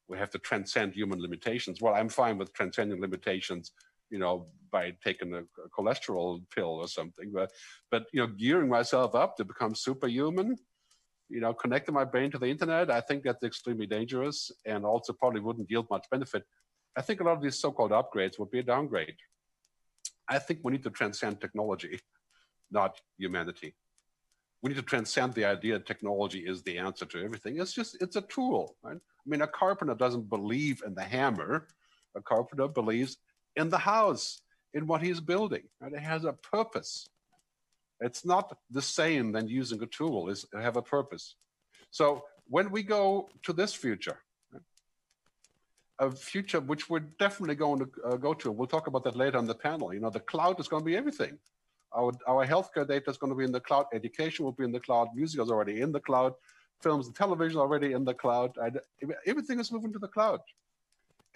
We 0.08 0.16
have 0.18 0.30
to 0.30 0.38
transcend 0.38 0.94
human 0.94 1.20
limitations. 1.20 1.80
Well, 1.80 1.94
I'm 1.94 2.08
fine 2.08 2.38
with 2.38 2.52
transcending 2.52 3.00
limitations 3.00 3.72
you 4.10 4.18
know, 4.18 4.46
by 4.70 4.92
taking 5.04 5.34
a, 5.34 5.42
cholesterol 5.76 6.42
pill 6.54 6.74
or 6.82 6.88
something. 6.88 7.30
But, 7.32 7.50
but 7.90 8.06
you 8.12 8.20
know, 8.20 8.26
gearing 8.26 8.68
myself 8.68 9.14
up 9.14 9.36
to 9.36 9.44
become 9.44 9.74
superhuman, 9.74 10.56
you 11.28 11.40
know, 11.40 11.52
connecting 11.52 11.94
my 11.94 12.04
brain 12.04 12.30
to 12.30 12.38
the 12.38 12.46
internet, 12.46 12.90
I 12.90 13.00
think 13.00 13.24
that's 13.24 13.42
extremely 13.42 13.86
dangerous 13.86 14.50
and 14.64 14.84
also 14.84 15.12
probably 15.12 15.40
wouldn't 15.40 15.70
yield 15.70 15.86
much 15.90 16.06
benefit. 16.10 16.44
I 16.96 17.02
think 17.02 17.20
a 17.20 17.24
lot 17.24 17.36
of 17.36 17.42
these 17.42 17.58
so-called 17.58 17.90
upgrades 17.90 18.38
would 18.38 18.50
be 18.50 18.60
a 18.60 18.62
downgrade. 18.62 19.16
I 20.28 20.38
think 20.38 20.60
we 20.62 20.72
need 20.72 20.82
to 20.84 20.90
transcend 20.90 21.40
technology, 21.40 22.00
not 22.70 23.00
humanity. 23.18 23.74
We 24.62 24.70
need 24.70 24.76
to 24.76 24.82
transcend 24.82 25.34
the 25.34 25.44
idea 25.44 25.74
that 25.74 25.86
technology 25.86 26.40
is 26.40 26.62
the 26.62 26.78
answer 26.78 27.04
to 27.04 27.22
everything. 27.22 27.60
It's 27.60 27.72
just, 27.72 27.96
it's 28.00 28.16
a 28.16 28.22
tool, 28.22 28.76
right? 28.82 28.96
I 28.96 29.26
mean, 29.26 29.42
a 29.42 29.46
carpenter 29.46 29.94
doesn't 29.94 30.28
believe 30.28 30.82
in 30.86 30.94
the 30.94 31.02
hammer. 31.02 31.68
A 32.16 32.22
carpenter 32.22 32.66
believes 32.66 33.18
in 33.56 33.70
the 33.70 33.78
house, 33.78 34.40
in 34.74 34.86
what 34.86 35.02
he's 35.02 35.20
building. 35.20 35.64
Right? 35.80 35.92
It 35.92 36.00
has 36.00 36.24
a 36.24 36.32
purpose. 36.32 37.08
It's 38.00 38.24
not 38.24 38.56
the 38.70 38.82
same 38.82 39.32
than 39.32 39.48
using 39.48 39.82
a 39.82 39.86
tool, 39.86 40.28
is 40.28 40.44
have 40.52 40.76
a 40.76 40.82
purpose. 40.82 41.34
So 41.90 42.24
when 42.48 42.70
we 42.70 42.82
go 42.82 43.28
to 43.44 43.52
this 43.52 43.72
future, 43.74 44.18
a 45.98 46.10
future 46.10 46.60
which 46.60 46.90
we're 46.90 47.08
definitely 47.18 47.54
going 47.54 47.78
to 47.78 47.88
uh, 48.04 48.16
go 48.16 48.34
to, 48.34 48.52
we'll 48.52 48.66
talk 48.66 48.86
about 48.86 49.04
that 49.04 49.16
later 49.16 49.38
on 49.38 49.46
the 49.46 49.54
panel. 49.54 49.94
You 49.94 50.00
know, 50.00 50.10
the 50.10 50.20
cloud 50.20 50.60
is 50.60 50.68
going 50.68 50.82
to 50.82 50.84
be 50.84 50.96
everything. 50.96 51.38
Our, 51.94 52.12
our 52.28 52.46
healthcare 52.46 52.86
data 52.86 53.10
is 53.10 53.16
going 53.16 53.32
to 53.32 53.36
be 53.36 53.44
in 53.44 53.52
the 53.52 53.60
cloud, 53.60 53.86
education 53.94 54.44
will 54.44 54.52
be 54.52 54.64
in 54.64 54.72
the 54.72 54.80
cloud, 54.80 55.08
music 55.14 55.40
is 55.40 55.50
already 55.50 55.80
in 55.80 55.92
the 55.92 56.00
cloud, 56.00 56.34
films 56.82 57.06
and 57.06 57.16
television 57.16 57.58
already 57.58 57.92
in 57.92 58.04
the 58.04 58.12
cloud. 58.12 58.52
everything 59.26 59.58
is 59.58 59.72
moving 59.72 59.92
to 59.92 59.98
the 59.98 60.08
cloud. 60.08 60.40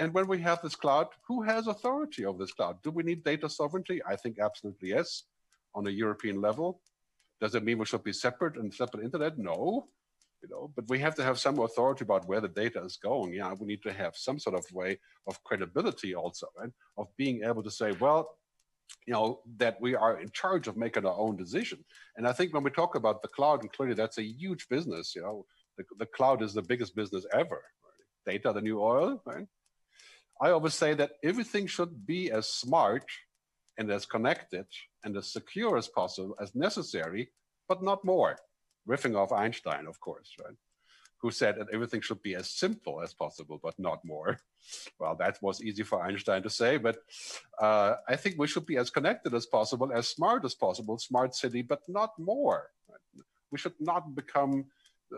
And 0.00 0.14
when 0.14 0.26
we 0.26 0.40
have 0.40 0.62
this 0.62 0.74
cloud, 0.74 1.08
who 1.28 1.42
has 1.42 1.66
authority 1.66 2.24
over 2.24 2.38
this 2.38 2.52
cloud? 2.52 2.82
Do 2.82 2.90
we 2.90 3.02
need 3.02 3.22
data 3.22 3.50
sovereignty? 3.50 4.00
I 4.08 4.16
think 4.16 4.38
absolutely 4.38 4.88
yes, 4.88 5.24
on 5.74 5.86
a 5.86 5.90
European 5.90 6.40
level. 6.40 6.80
Does 7.40 7.54
it 7.54 7.64
mean 7.64 7.78
we 7.78 7.84
should 7.84 8.02
be 8.02 8.14
separate 8.14 8.56
and 8.56 8.72
separate 8.72 9.04
internet? 9.04 9.38
No, 9.38 9.88
you 10.42 10.48
know, 10.48 10.72
but 10.74 10.88
we 10.88 10.98
have 11.00 11.14
to 11.16 11.22
have 11.22 11.38
some 11.38 11.58
authority 11.58 12.04
about 12.04 12.26
where 12.26 12.40
the 12.40 12.48
data 12.48 12.82
is 12.82 12.96
going. 12.96 13.34
Yeah, 13.34 13.52
we 13.52 13.66
need 13.66 13.82
to 13.82 13.92
have 13.92 14.16
some 14.16 14.38
sort 14.38 14.56
of 14.56 14.64
way 14.72 14.98
of 15.26 15.42
credibility 15.44 16.14
also, 16.14 16.48
and 16.62 16.72
of 16.96 17.08
being 17.18 17.44
able 17.44 17.62
to 17.62 17.70
say, 17.70 17.92
well, 17.92 18.38
you 19.06 19.12
know, 19.12 19.40
that 19.58 19.78
we 19.80 19.94
are 19.94 20.18
in 20.18 20.30
charge 20.30 20.66
of 20.66 20.78
making 20.78 21.04
our 21.04 21.18
own 21.18 21.36
decision. 21.36 21.84
And 22.16 22.26
I 22.26 22.32
think 22.32 22.54
when 22.54 22.64
we 22.64 22.70
talk 22.70 22.94
about 22.94 23.20
the 23.20 23.28
cloud, 23.28 23.60
and 23.60 23.72
clearly 23.72 23.94
that's 23.94 24.18
a 24.18 24.24
huge 24.24 24.66
business, 24.68 25.14
you 25.14 25.22
know, 25.22 25.44
the, 25.76 25.84
the 25.98 26.06
cloud 26.06 26.42
is 26.42 26.54
the 26.54 26.62
biggest 26.62 26.96
business 26.96 27.26
ever. 27.32 27.62
Right? 27.84 28.32
Data, 28.32 28.52
the 28.52 28.62
new 28.62 28.80
oil, 28.80 29.22
right? 29.26 29.46
I 30.40 30.50
always 30.50 30.74
say 30.74 30.94
that 30.94 31.12
everything 31.22 31.66
should 31.66 32.06
be 32.06 32.30
as 32.30 32.48
smart 32.48 33.04
and 33.76 33.90
as 33.90 34.06
connected 34.06 34.66
and 35.04 35.16
as 35.16 35.32
secure 35.32 35.76
as 35.76 35.88
possible, 35.88 36.34
as 36.40 36.54
necessary, 36.54 37.30
but 37.68 37.82
not 37.82 38.04
more. 38.04 38.36
Riffing 38.88 39.16
off 39.16 39.32
Einstein, 39.32 39.86
of 39.86 40.00
course, 40.00 40.34
right? 40.42 40.56
Who 41.18 41.30
said 41.30 41.56
that 41.56 41.68
everything 41.72 42.00
should 42.00 42.22
be 42.22 42.34
as 42.34 42.48
simple 42.48 43.02
as 43.02 43.12
possible, 43.12 43.60
but 43.62 43.78
not 43.78 44.04
more. 44.04 44.40
Well, 44.98 45.16
that 45.16 45.38
was 45.40 45.62
easy 45.62 45.82
for 45.82 46.02
Einstein 46.02 46.42
to 46.42 46.50
say, 46.50 46.76
but 46.76 46.98
uh, 47.58 47.94
I 48.06 48.16
think 48.16 48.34
we 48.36 48.46
should 48.46 48.66
be 48.66 48.76
as 48.76 48.90
connected 48.90 49.32
as 49.34 49.46
possible, 49.46 49.90
as 49.90 50.08
smart 50.08 50.44
as 50.44 50.54
possible, 50.54 50.98
smart 50.98 51.34
city, 51.34 51.62
but 51.62 51.80
not 51.88 52.10
more. 52.18 52.68
Right? 52.86 53.24
We 53.50 53.56
should 53.56 53.78
not 53.80 54.14
become 54.14 54.66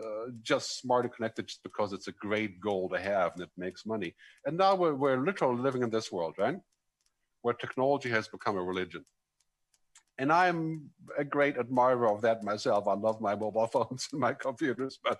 uh, 0.01 0.31
just 0.41 0.79
smart 0.79 1.05
and 1.05 1.13
connected 1.13 1.47
just 1.47 1.63
because 1.63 1.93
it's 1.93 2.07
a 2.07 2.13
great 2.13 2.59
goal 2.59 2.89
to 2.89 2.99
have 2.99 3.33
and 3.33 3.43
it 3.43 3.51
makes 3.57 3.85
money. 3.85 4.15
And 4.45 4.57
now 4.57 4.75
we're, 4.75 4.93
we're 4.93 5.23
literally 5.23 5.61
living 5.61 5.83
in 5.83 5.89
this 5.89 6.11
world, 6.11 6.35
right? 6.37 6.57
Where 7.41 7.53
technology 7.53 8.09
has 8.09 8.27
become 8.27 8.57
a 8.57 8.63
religion. 8.63 9.05
And 10.19 10.31
I'm 10.31 10.91
a 11.17 11.23
great 11.23 11.57
admirer 11.57 12.07
of 12.07 12.21
that 12.21 12.43
myself. 12.43 12.87
I 12.87 12.93
love 12.93 13.19
my 13.19 13.35
mobile 13.35 13.67
phones 13.73 14.07
and 14.11 14.21
my 14.21 14.33
computers. 14.33 14.99
But, 15.03 15.19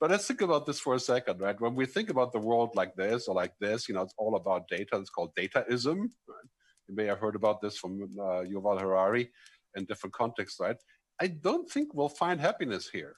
but 0.00 0.10
let's 0.10 0.26
think 0.26 0.42
about 0.42 0.66
this 0.66 0.80
for 0.80 0.94
a 0.94 1.00
second, 1.00 1.40
right? 1.40 1.58
When 1.60 1.74
we 1.74 1.86
think 1.86 2.10
about 2.10 2.32
the 2.32 2.40
world 2.40 2.70
like 2.74 2.94
this 2.94 3.26
or 3.26 3.34
like 3.34 3.52
this, 3.60 3.88
you 3.88 3.94
know, 3.94 4.02
it's 4.02 4.14
all 4.18 4.36
about 4.36 4.68
data. 4.68 4.96
It's 4.98 5.10
called 5.10 5.34
dataism. 5.38 5.98
Right? 6.28 6.48
You 6.88 6.94
may 6.94 7.06
have 7.06 7.18
heard 7.18 7.36
about 7.36 7.62
this 7.62 7.78
from 7.78 8.02
uh, 8.18 8.44
Yuval 8.44 8.80
Harari 8.80 9.30
in 9.76 9.86
different 9.86 10.12
contexts, 10.12 10.60
right? 10.60 10.76
I 11.20 11.28
don't 11.28 11.70
think 11.70 11.94
we'll 11.94 12.08
find 12.08 12.40
happiness 12.40 12.88
here. 12.88 13.16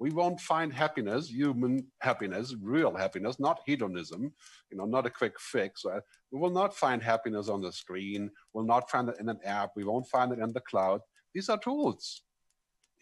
We 0.00 0.10
won't 0.10 0.40
find 0.40 0.72
happiness, 0.72 1.28
human 1.28 1.86
happiness, 2.00 2.56
real 2.58 2.96
happiness, 2.96 3.38
not 3.38 3.60
hedonism, 3.66 4.32
you 4.70 4.78
know, 4.78 4.86
not 4.86 5.04
a 5.04 5.10
quick 5.10 5.38
fix. 5.38 5.84
We 6.32 6.38
will 6.38 6.50
not 6.50 6.74
find 6.74 7.02
happiness 7.02 7.50
on 7.50 7.60
the 7.60 7.70
screen. 7.70 8.30
We'll 8.54 8.64
not 8.64 8.90
find 8.90 9.10
it 9.10 9.16
in 9.20 9.28
an 9.28 9.38
app. 9.44 9.72
We 9.76 9.84
won't 9.84 10.06
find 10.06 10.32
it 10.32 10.38
in 10.38 10.54
the 10.54 10.62
cloud. 10.62 11.02
These 11.34 11.50
are 11.50 11.58
tools. 11.58 12.22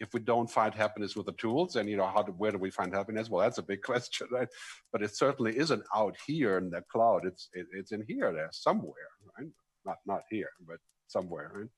If 0.01 0.13
we 0.13 0.19
don't 0.19 0.51
find 0.51 0.73
happiness 0.73 1.15
with 1.15 1.25
the 1.25 1.33
tools, 1.33 1.77
and 1.77 1.89
you 1.89 1.95
know, 1.95 2.07
how 2.07 2.21
do, 2.21 2.33
where 2.33 2.51
do 2.51 2.57
we 2.57 2.69
find 2.69 2.93
happiness? 2.93 3.29
Well, 3.29 3.43
that's 3.43 3.59
a 3.59 3.63
big 3.63 3.81
question, 3.91 4.27
right? 4.29 4.49
But 4.91 5.01
it 5.01 5.15
certainly 5.15 5.57
isn't 5.57 5.83
out 5.95 6.17
here 6.27 6.57
in 6.57 6.69
the 6.69 6.83
cloud. 6.91 7.25
It's 7.25 7.47
it, 7.53 7.67
it's 7.71 7.93
in 7.93 8.03
here, 8.09 8.33
there 8.33 8.49
somewhere, 8.51 9.09
right? 9.37 9.47
Not 9.85 9.97
not 10.05 10.23
here, 10.29 10.51
but 10.67 10.79
somewhere, 11.07 11.51
right? 11.55 11.69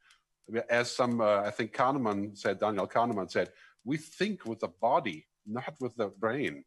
as 0.69 0.91
some, 0.91 1.21
uh, 1.21 1.41
I 1.41 1.51
think 1.51 1.73
Kahneman 1.73 2.37
said, 2.37 2.59
Daniel 2.59 2.87
Kahneman 2.87 3.29
said, 3.29 3.49
we 3.83 3.97
think 3.97 4.45
with 4.45 4.59
the 4.59 4.67
body, 4.67 5.27
not 5.45 5.75
with 5.79 5.95
the 5.95 6.07
brain. 6.07 6.63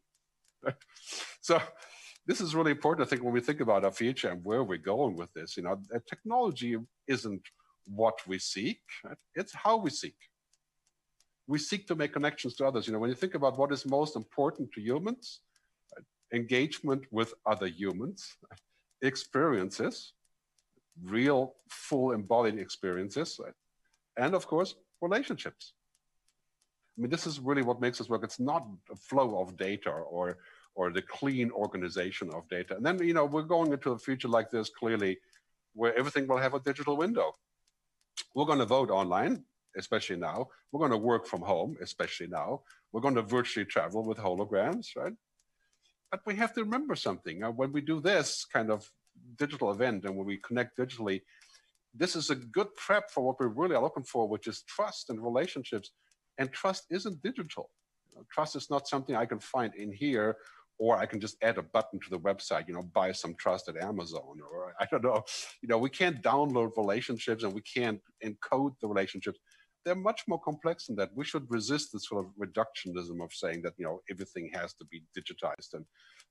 so 1.41 1.61
this 2.25 2.41
is 2.41 2.55
really 2.55 2.71
important, 2.71 3.07
I 3.07 3.09
think, 3.09 3.23
when 3.23 3.33
we 3.33 3.41
think 3.41 3.61
about 3.61 3.85
our 3.85 3.91
future 3.91 4.29
and 4.29 4.43
where 4.43 4.63
we're 4.63 4.77
going 4.77 5.15
with 5.15 5.31
this. 5.33 5.57
You 5.57 5.63
know, 5.63 5.79
technology 6.09 6.77
isn't 7.07 7.41
what 7.85 8.17
we 8.27 8.39
seek, 8.39 8.81
it's 9.35 9.53
how 9.53 9.77
we 9.77 9.91
seek. 9.91 10.15
We 11.47 11.59
seek 11.59 11.85
to 11.87 11.95
make 11.95 12.13
connections 12.13 12.55
to 12.55 12.65
others. 12.65 12.87
You 12.87 12.93
know, 12.93 12.99
when 12.99 13.11
you 13.11 13.15
think 13.15 13.35
about 13.35 13.59
what 13.59 13.71
is 13.71 13.85
most 13.85 14.15
important 14.15 14.71
to 14.73 14.81
humans, 14.81 15.41
engagement 16.33 17.05
with 17.11 17.35
other 17.45 17.67
humans, 17.67 18.35
experiences, 19.03 20.13
real, 21.03 21.53
full 21.69 22.11
embodied 22.13 22.57
experiences, 22.57 23.39
and 24.17 24.33
of 24.33 24.47
course, 24.47 24.73
relationships. 25.01 25.74
I 26.97 27.01
mean, 27.01 27.09
this 27.09 27.27
is 27.27 27.39
really 27.39 27.61
what 27.61 27.81
makes 27.81 27.99
us 27.99 28.09
work. 28.09 28.23
It's 28.23 28.39
not 28.39 28.65
a 28.91 28.95
flow 28.95 29.41
of 29.41 29.57
data 29.57 29.89
or 29.89 30.37
or 30.75 30.91
the 30.91 31.01
clean 31.01 31.51
organization 31.51 32.29
of 32.33 32.47
data. 32.49 32.75
And 32.75 32.85
then, 32.85 32.99
you 32.99 33.13
know, 33.13 33.25
we're 33.25 33.43
going 33.43 33.71
into 33.71 33.91
a 33.91 33.97
future 33.97 34.27
like 34.27 34.51
this 34.51 34.69
clearly 34.69 35.17
where 35.73 35.97
everything 35.97 36.27
will 36.27 36.37
have 36.37 36.53
a 36.53 36.59
digital 36.59 36.97
window. 36.97 37.35
We're 38.33 38.45
going 38.45 38.59
to 38.59 38.65
vote 38.65 38.91
online, 38.91 39.45
especially 39.77 40.17
now. 40.17 40.49
We're 40.71 40.79
going 40.79 40.91
to 40.91 40.97
work 40.97 41.25
from 41.25 41.41
home, 41.41 41.77
especially 41.81 42.27
now. 42.27 42.61
We're 42.91 43.01
going 43.01 43.15
to 43.15 43.21
virtually 43.21 43.65
travel 43.65 44.03
with 44.03 44.17
holograms, 44.17 44.95
right? 44.97 45.13
But 46.11 46.21
we 46.25 46.35
have 46.35 46.53
to 46.53 46.63
remember 46.63 46.95
something. 46.95 47.41
When 47.55 47.71
we 47.71 47.81
do 47.81 48.01
this 48.01 48.45
kind 48.45 48.69
of 48.69 48.89
digital 49.37 49.71
event 49.71 50.03
and 50.03 50.15
when 50.15 50.27
we 50.27 50.37
connect 50.37 50.77
digitally, 50.77 51.21
this 51.93 52.15
is 52.17 52.29
a 52.29 52.35
good 52.35 52.73
prep 52.75 53.09
for 53.11 53.23
what 53.23 53.39
we 53.39 53.47
really 53.47 53.75
are 53.75 53.81
looking 53.81 54.03
for, 54.03 54.27
which 54.27 54.47
is 54.47 54.63
trust 54.63 55.09
and 55.09 55.23
relationships. 55.23 55.91
And 56.37 56.51
trust 56.51 56.85
isn't 56.89 57.21
digital. 57.21 57.69
You 58.09 58.19
know, 58.19 58.25
trust 58.31 58.55
is 58.55 58.69
not 58.69 58.87
something 58.87 59.15
I 59.15 59.25
can 59.25 59.39
find 59.39 59.73
in 59.75 59.91
here, 59.91 60.37
or 60.77 60.97
I 60.97 61.05
can 61.05 61.19
just 61.19 61.37
add 61.41 61.57
a 61.57 61.63
button 61.63 61.99
to 62.01 62.09
the 62.09 62.19
website, 62.19 62.67
you 62.67 62.73
know, 62.73 62.83
buy 62.83 63.11
some 63.11 63.35
trust 63.35 63.69
at 63.69 63.77
Amazon, 63.77 64.39
or 64.41 64.75
I 64.79 64.85
don't 64.85 65.03
know. 65.03 65.23
You 65.61 65.69
know, 65.69 65.77
we 65.77 65.89
can't 65.89 66.21
download 66.21 66.77
relationships 66.77 67.43
and 67.43 67.53
we 67.53 67.61
can't 67.61 67.99
encode 68.23 68.73
the 68.81 68.87
relationships. 68.87 69.39
They're 69.83 69.95
much 69.95 70.23
more 70.27 70.39
complex 70.39 70.87
than 70.87 70.95
that. 70.97 71.11
We 71.15 71.25
should 71.25 71.49
resist 71.49 71.89
this 71.93 72.07
sort 72.07 72.25
of 72.25 72.31
reductionism 72.39 73.23
of 73.23 73.31
saying 73.33 73.61
that, 73.63 73.73
you 73.77 73.85
know, 73.85 74.01
everything 74.11 74.49
has 74.53 74.73
to 74.75 74.85
be 74.85 75.03
digitized 75.17 75.73
and 75.73 75.85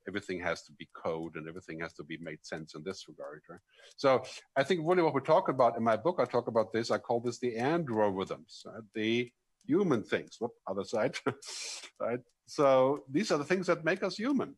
everything 0.09 0.41
has 0.41 0.63
to 0.65 0.73
be 0.73 0.89
code 0.95 1.37
and 1.37 1.49
everything 1.49 1.81
has 1.81 1.93
to 1.95 2.05
be 2.05 2.19
made 2.19 2.45
sense 2.45 2.75
in 2.75 2.83
this 2.85 3.07
regard. 3.09 3.43
Right? 3.49 3.61
So 3.97 4.23
I 4.57 4.65
think 4.65 4.81
really 4.85 5.03
what 5.03 5.15
we're 5.15 5.21
talking 5.21 5.55
about 5.55 5.77
in 5.77 5.85
my 5.85 5.97
book, 5.97 6.19
I 6.21 6.25
talk 6.25 6.49
about 6.49 6.73
this, 6.73 6.91
I 6.91 6.99
call 6.99 7.21
this 7.21 7.39
the 7.39 7.57
androrithms, 7.57 8.67
right? 8.67 8.83
the 8.95 9.31
human 9.67 10.03
things. 10.03 10.37
Whoop, 10.41 10.53
other 10.67 10.85
side. 10.85 11.17
right? 12.01 12.21
So 12.47 13.05
these 13.11 13.31
are 13.31 13.39
the 13.39 13.45
things 13.45 13.67
that 13.67 13.85
make 13.85 14.03
us 14.03 14.17
human. 14.17 14.55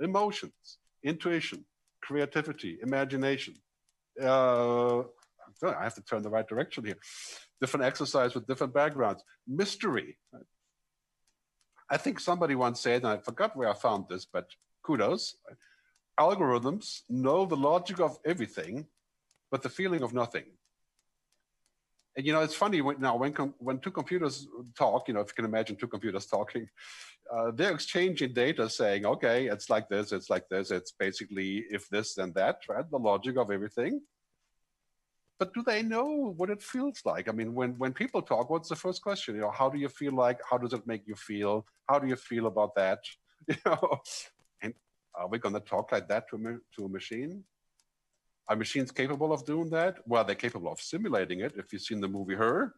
Emotions, 0.00 0.78
intuition, 1.02 1.64
creativity, 2.02 2.78
imagination. 2.82 3.54
Uh, 4.20 5.00
I 5.62 5.84
have 5.84 5.94
to 5.94 6.02
turn 6.02 6.22
the 6.22 6.30
right 6.30 6.46
direction 6.46 6.84
here. 6.84 6.98
Different 7.60 7.86
exercise 7.86 8.34
with 8.34 8.46
different 8.46 8.74
backgrounds. 8.74 9.22
Mystery. 9.46 10.18
I 11.90 11.96
think 11.96 12.18
somebody 12.18 12.54
once 12.54 12.80
said, 12.80 13.02
and 13.02 13.08
I 13.08 13.18
forgot 13.18 13.56
where 13.56 13.68
I 13.68 13.74
found 13.74 14.06
this, 14.08 14.24
but 14.24 14.48
kudos. 14.84 15.36
Algorithms 16.18 17.00
know 17.08 17.44
the 17.44 17.56
logic 17.56 18.00
of 18.00 18.18
everything, 18.24 18.86
but 19.50 19.62
the 19.62 19.68
feeling 19.68 20.02
of 20.02 20.14
nothing. 20.14 20.44
And 22.16 22.24
you 22.26 22.32
know, 22.32 22.42
it's 22.42 22.54
funny 22.54 22.80
when, 22.80 23.00
now 23.00 23.16
when 23.16 23.32
when 23.58 23.78
two 23.80 23.90
computers 23.90 24.46
talk, 24.76 25.08
you 25.08 25.14
know, 25.14 25.20
if 25.20 25.28
you 25.28 25.34
can 25.34 25.44
imagine 25.44 25.76
two 25.76 25.88
computers 25.88 26.26
talking, 26.36 26.68
uh, 27.32 27.50
they're 27.52 27.72
exchanging 27.72 28.32
data, 28.32 28.68
saying, 28.70 29.04
"Okay, 29.04 29.46
it's 29.46 29.68
like 29.68 29.88
this, 29.88 30.12
it's 30.12 30.30
like 30.30 30.48
this, 30.48 30.70
it's 30.70 30.92
basically 30.92 31.64
if 31.70 31.88
this 31.88 32.14
then 32.14 32.32
that, 32.34 32.60
right? 32.68 32.88
The 32.90 32.98
logic 32.98 33.36
of 33.36 33.50
everything." 33.50 34.00
But 35.38 35.52
do 35.52 35.62
they 35.66 35.82
know 35.82 36.32
what 36.36 36.50
it 36.50 36.62
feels 36.62 37.00
like? 37.04 37.28
I 37.28 37.32
mean, 37.32 37.54
when 37.54 37.76
when 37.78 37.92
people 37.92 38.22
talk, 38.22 38.50
what's 38.50 38.68
the 38.68 38.76
first 38.76 39.02
question? 39.02 39.34
You 39.34 39.42
know, 39.42 39.50
how 39.50 39.68
do 39.68 39.78
you 39.78 39.88
feel 39.88 40.14
like? 40.14 40.38
How 40.48 40.58
does 40.58 40.72
it 40.72 40.86
make 40.86 41.02
you 41.06 41.16
feel? 41.16 41.66
How 41.88 41.98
do 41.98 42.06
you 42.06 42.16
feel 42.16 42.46
about 42.46 42.74
that? 42.76 43.00
You 43.46 43.56
know, 43.66 44.00
and 44.62 44.72
are 45.14 45.28
we 45.28 45.38
going 45.38 45.54
to 45.54 45.60
talk 45.60 45.92
like 45.92 46.08
that 46.08 46.30
to 46.30 46.36
a, 46.36 46.76
to 46.76 46.86
a 46.86 46.88
machine? 46.88 47.44
Are 48.48 48.56
machines 48.56 48.90
capable 48.90 49.32
of 49.32 49.44
doing 49.44 49.70
that? 49.70 49.98
Well, 50.06 50.24
they're 50.24 50.34
capable 50.34 50.72
of 50.72 50.80
simulating 50.80 51.40
it. 51.40 51.54
If 51.56 51.72
you've 51.72 51.82
seen 51.82 52.00
the 52.00 52.08
movie 52.08 52.34
Her, 52.34 52.74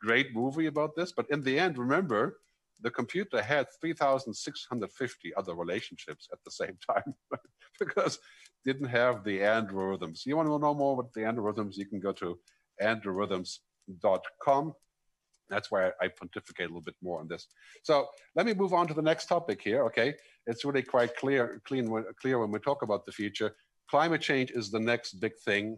great 0.00 0.34
movie 0.34 0.66
about 0.66 0.94
this. 0.96 1.12
But 1.12 1.26
in 1.30 1.42
the 1.42 1.58
end, 1.58 1.78
remember, 1.78 2.38
the 2.80 2.90
computer 2.90 3.42
had 3.42 3.66
3,650 3.80 5.34
other 5.34 5.54
relationships 5.54 6.28
at 6.32 6.38
the 6.44 6.50
same 6.50 6.76
time 6.86 7.14
because 7.78 8.18
didn't 8.64 8.88
have 8.88 9.24
the 9.24 9.40
androrithms. 9.40 10.24
You 10.24 10.36
want 10.36 10.48
to 10.48 10.58
know 10.58 10.74
more 10.74 10.94
about 10.94 11.12
the 11.12 11.20
androrithms? 11.20 11.76
You 11.76 11.86
can 11.86 12.00
go 12.00 12.12
to 12.12 12.38
androrithms.com 12.80 14.74
that's 15.52 15.70
why 15.70 15.90
I 16.00 16.08
pontificate 16.08 16.66
a 16.66 16.68
little 16.68 16.80
bit 16.80 16.96
more 17.02 17.20
on 17.20 17.28
this. 17.28 17.46
So 17.82 18.08
let 18.34 18.46
me 18.46 18.54
move 18.54 18.72
on 18.72 18.88
to 18.88 18.94
the 18.94 19.02
next 19.02 19.26
topic 19.26 19.60
here. 19.62 19.84
Okay, 19.84 20.14
it's 20.46 20.64
really 20.64 20.82
quite 20.82 21.14
clear, 21.16 21.60
clean, 21.64 22.04
clear 22.20 22.38
when 22.38 22.50
we 22.50 22.58
talk 22.58 22.82
about 22.82 23.04
the 23.04 23.12
future. 23.12 23.54
Climate 23.92 24.22
change 24.22 24.50
is 24.52 24.70
the 24.70 24.80
next 24.80 25.20
big 25.20 25.34
thing. 25.44 25.76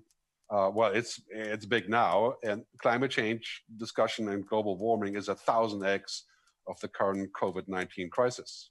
Uh, 0.48 0.70
well, 0.72 0.92
it's 0.92 1.20
it's 1.30 1.66
big 1.66 1.88
now, 1.88 2.34
and 2.44 2.62
climate 2.78 3.10
change 3.10 3.64
discussion 3.76 4.28
and 4.28 4.46
global 4.46 4.78
warming 4.78 5.16
is 5.16 5.28
a 5.28 5.34
thousand 5.34 5.84
x 5.84 6.24
of 6.68 6.78
the 6.78 6.86
current 6.86 7.28
COVID 7.32 7.66
nineteen 7.66 8.08
crisis. 8.08 8.70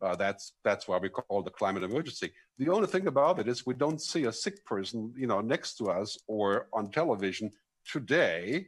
Uh, 0.00 0.14
that's 0.14 0.52
that's 0.62 0.86
why 0.86 0.96
we 0.96 1.08
call 1.08 1.42
the 1.42 1.50
climate 1.50 1.82
emergency. 1.82 2.30
The 2.58 2.68
only 2.68 2.86
thing 2.86 3.08
about 3.08 3.40
it 3.40 3.48
is 3.48 3.66
we 3.66 3.74
don't 3.74 4.00
see 4.00 4.26
a 4.26 4.32
sick 4.44 4.64
person, 4.64 5.12
you 5.16 5.26
know, 5.26 5.40
next 5.40 5.74
to 5.78 5.86
us 5.86 6.16
or 6.28 6.68
on 6.72 6.92
television 6.92 7.50
today 7.94 8.66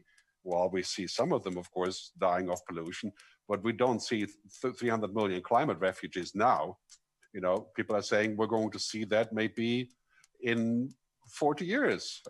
well, 0.49 0.71
we 0.71 0.83
see 0.83 1.07
some 1.07 1.33
of 1.33 1.43
them, 1.43 1.59
of 1.59 1.71
course, 1.71 2.13
dying 2.19 2.49
of 2.49 2.65
pollution, 2.67 3.13
but 3.49 3.63
we 3.63 3.73
don't 3.73 4.01
see 4.01 4.27
300 4.63 5.15
million 5.15 5.43
climate 5.43 5.79
refugees 5.79 6.35
now. 6.35 6.79
You 7.33 7.41
know, 7.41 7.69
people 7.77 7.97
are 7.97 8.03
saying 8.03 8.37
we're 8.37 8.47
going 8.47 8.71
to 8.71 8.79
see 8.79 9.05
that 9.05 9.33
maybe 9.33 9.91
in 10.41 10.91
40 11.29 11.65
years. 11.65 12.23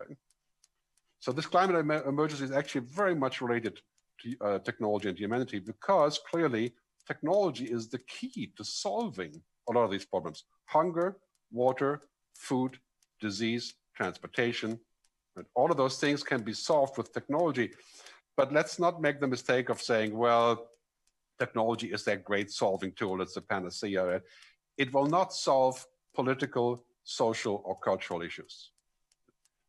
So 1.19 1.31
this 1.31 1.45
climate 1.45 1.77
emergency 2.05 2.45
is 2.45 2.51
actually 2.51 2.85
very 2.87 3.15
much 3.15 3.41
related 3.41 3.79
to 4.21 4.35
uh, 4.41 4.59
technology 4.59 5.09
and 5.09 5.17
humanity 5.17 5.59
because 5.59 6.19
clearly 6.29 6.73
technology 7.07 7.65
is 7.65 7.89
the 7.89 7.99
key 7.99 8.51
to 8.57 8.63
solving 8.63 9.41
a 9.69 9.71
lot 9.73 9.83
of 9.83 9.91
these 9.91 10.05
problems. 10.05 10.45
Hunger, 10.65 11.17
water, 11.51 12.01
food, 12.35 12.77
disease, 13.19 13.73
transportation, 13.95 14.79
and 15.35 15.45
all 15.55 15.71
of 15.71 15.77
those 15.77 15.99
things 15.99 16.23
can 16.23 16.41
be 16.41 16.53
solved 16.53 16.97
with 16.97 17.13
technology. 17.13 17.71
But 18.37 18.53
let's 18.53 18.79
not 18.79 19.01
make 19.01 19.19
the 19.19 19.27
mistake 19.27 19.69
of 19.69 19.81
saying, 19.81 20.15
well, 20.15 20.69
technology 21.37 21.91
is 21.91 22.03
that 22.05 22.23
great 22.23 22.51
solving 22.51 22.91
tool, 22.93 23.21
it's 23.21 23.37
a 23.37 23.41
panacea. 23.41 24.21
It 24.79 24.91
will 24.93 25.05
not 25.05 25.33
solve 25.33 25.85
political, 26.15 26.83
social, 27.03 27.61
or 27.65 27.77
cultural 27.89 28.21
issues. 28.23 28.71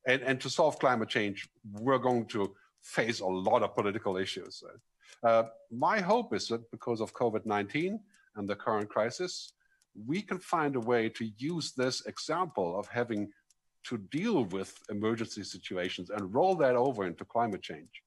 And, 0.06 0.22
and 0.22 0.40
to 0.40 0.48
solve 0.48 0.78
climate 0.78 1.10
change, 1.10 1.48
we're 1.72 1.98
going 1.98 2.24
to 2.26 2.54
face 2.80 3.20
a 3.20 3.26
lot 3.26 3.62
of 3.62 3.74
political 3.74 4.16
issues. 4.16 4.62
Uh, 5.22 5.42
my 5.70 6.00
hope 6.00 6.32
is 6.34 6.48
that 6.48 6.70
because 6.70 7.00
of 7.02 7.12
COVID-19 7.12 7.98
and 8.36 8.48
the 8.48 8.56
current 8.56 8.88
crisis, 8.88 9.52
we 10.06 10.22
can 10.22 10.38
find 10.38 10.76
a 10.76 10.80
way 10.80 11.08
to 11.10 11.30
use 11.36 11.72
this 11.72 12.06
example 12.06 12.78
of 12.78 12.86
having 12.86 13.28
to 13.84 13.98
deal 13.98 14.44
with 14.44 14.78
emergency 14.90 15.42
situations 15.42 16.10
and 16.10 16.34
roll 16.34 16.54
that 16.54 16.76
over 16.76 17.06
into 17.06 17.24
climate 17.24 17.62
change 17.62 18.02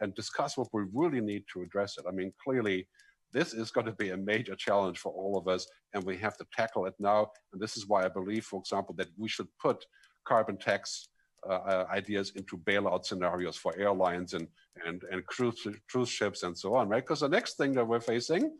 and 0.00 0.14
discuss 0.14 0.56
what 0.56 0.68
we 0.72 0.84
really 0.92 1.20
need 1.20 1.44
to 1.52 1.62
address 1.62 1.98
it. 1.98 2.04
I 2.08 2.12
mean, 2.12 2.32
clearly, 2.42 2.86
this 3.32 3.52
is 3.52 3.70
going 3.70 3.86
to 3.86 3.92
be 3.92 4.10
a 4.10 4.16
major 4.16 4.54
challenge 4.54 4.98
for 4.98 5.12
all 5.12 5.36
of 5.36 5.48
us, 5.48 5.66
and 5.94 6.04
we 6.04 6.16
have 6.18 6.36
to 6.36 6.46
tackle 6.52 6.86
it 6.86 6.94
now. 6.98 7.30
And 7.52 7.60
this 7.60 7.76
is 7.76 7.86
why 7.86 8.04
I 8.04 8.08
believe, 8.08 8.44
for 8.44 8.60
example, 8.60 8.94
that 8.96 9.08
we 9.16 9.28
should 9.28 9.48
put 9.58 9.84
carbon 10.24 10.56
tax 10.56 11.08
uh, 11.48 11.52
uh 11.52 11.86
ideas 11.90 12.32
into 12.36 12.56
bailout 12.56 13.04
scenarios 13.04 13.56
for 13.56 13.76
airlines 13.78 14.32
and 14.32 14.48
and 14.86 15.02
and 15.10 15.24
cruise 15.26 15.66
cruise 15.90 16.08
ships 16.08 16.42
and 16.42 16.56
so 16.56 16.74
on, 16.74 16.88
right? 16.88 17.04
Because 17.04 17.20
the 17.20 17.28
next 17.28 17.56
thing 17.58 17.72
that 17.74 17.86
we're 17.86 18.00
facing 18.00 18.52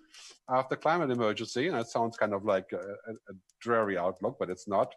after 0.49 0.77
climate 0.77 1.11
emergency, 1.11 1.69
and 1.69 1.77
it 1.77 1.89
sounds 1.89 2.17
kind 2.17 2.35
of 2.35 2.45
like 2.45 2.73
a, 2.73 2.85
a 3.11 3.35
dreary 3.61 3.97
outlook, 3.97 4.37
but 4.39 4.51
it's 4.51 4.69
not. 4.69 4.95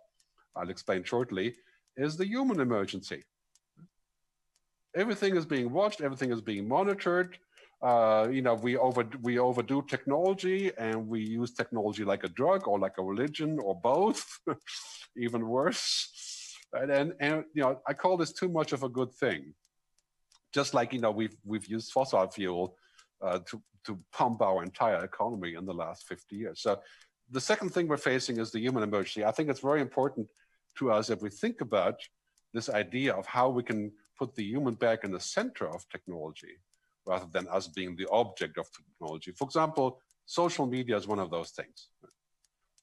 I'll 0.56 0.70
explain 0.70 1.04
shortly. 1.04 1.56
Is 1.96 2.18
the 2.18 2.28
human 2.28 2.60
emergency? 2.60 3.24
Everything 4.96 5.36
is 5.36 5.46
being 5.46 5.72
watched. 5.72 6.02
Everything 6.02 6.32
is 6.32 6.42
being 6.42 6.68
monitored. 6.68 7.38
Uh, 7.82 8.28
you 8.32 8.42
know, 8.42 8.56
we 8.56 8.76
over 8.76 9.08
we 9.22 9.38
overdo 9.38 9.84
technology, 9.84 10.72
and 10.78 11.08
we 11.08 11.22
use 11.22 11.54
technology 11.54 12.04
like 12.04 12.24
a 12.24 12.30
drug 12.30 12.68
or 12.68 12.80
like 12.80 12.98
a 12.98 13.04
religion 13.04 13.60
or 13.62 13.80
both, 13.80 14.26
even 15.18 15.48
worse. 15.48 16.56
And, 16.74 17.14
and 17.20 17.46
you 17.54 17.62
know, 17.62 17.80
I 17.88 17.94
call 17.94 18.18
this 18.18 18.34
too 18.34 18.50
much 18.50 18.74
of 18.74 18.84
a 18.84 18.90
good 18.90 19.14
thing 19.14 19.54
just 20.54 20.74
like 20.74 20.94
you 20.94 21.00
know 21.00 21.12
we've 21.12 21.36
we've 21.44 21.68
used 21.68 21.92
fossil 21.92 22.28
fuel 22.28 22.76
uh, 23.22 23.40
to 23.50 23.62
to 23.86 24.00
pump 24.12 24.42
our 24.42 24.64
entire 24.64 25.04
economy 25.04 25.54
in 25.54 25.66
the 25.66 25.74
last 25.74 26.08
50 26.08 26.36
years. 26.36 26.62
So 26.62 26.82
the 27.32 27.40
second 27.40 27.70
thing 27.74 27.88
we're 27.88 27.98
facing 27.98 28.38
is 28.38 28.52
the 28.52 28.60
human 28.60 28.84
emergency. 28.84 29.24
I 29.24 29.32
think 29.32 29.50
it's 29.50 29.62
very 29.62 29.82
important 29.82 30.28
to 30.80 30.92
us 30.92 31.10
if 31.10 31.22
we 31.22 31.30
think 31.30 31.62
about 31.62 31.96
this 32.54 32.70
idea 32.70 33.14
of 33.14 33.26
how 33.26 33.50
we 33.50 33.64
can 33.64 33.92
put 34.20 34.36
the 34.36 34.44
human 34.44 34.74
back 34.74 35.04
in 35.06 35.12
the 35.12 35.20
center 35.20 35.70
of 35.70 35.88
technology 35.90 36.56
rather 37.08 37.28
than 37.32 37.48
us 37.48 37.68
being 37.68 37.96
the 37.96 38.08
object 38.12 38.58
of 38.58 38.68
technology. 38.72 39.32
For 39.32 39.46
example, 39.46 40.02
social 40.26 40.66
media 40.66 40.98
is 40.98 41.08
one 41.08 41.20
of 41.20 41.32
those 41.32 41.52
things. 41.52 41.90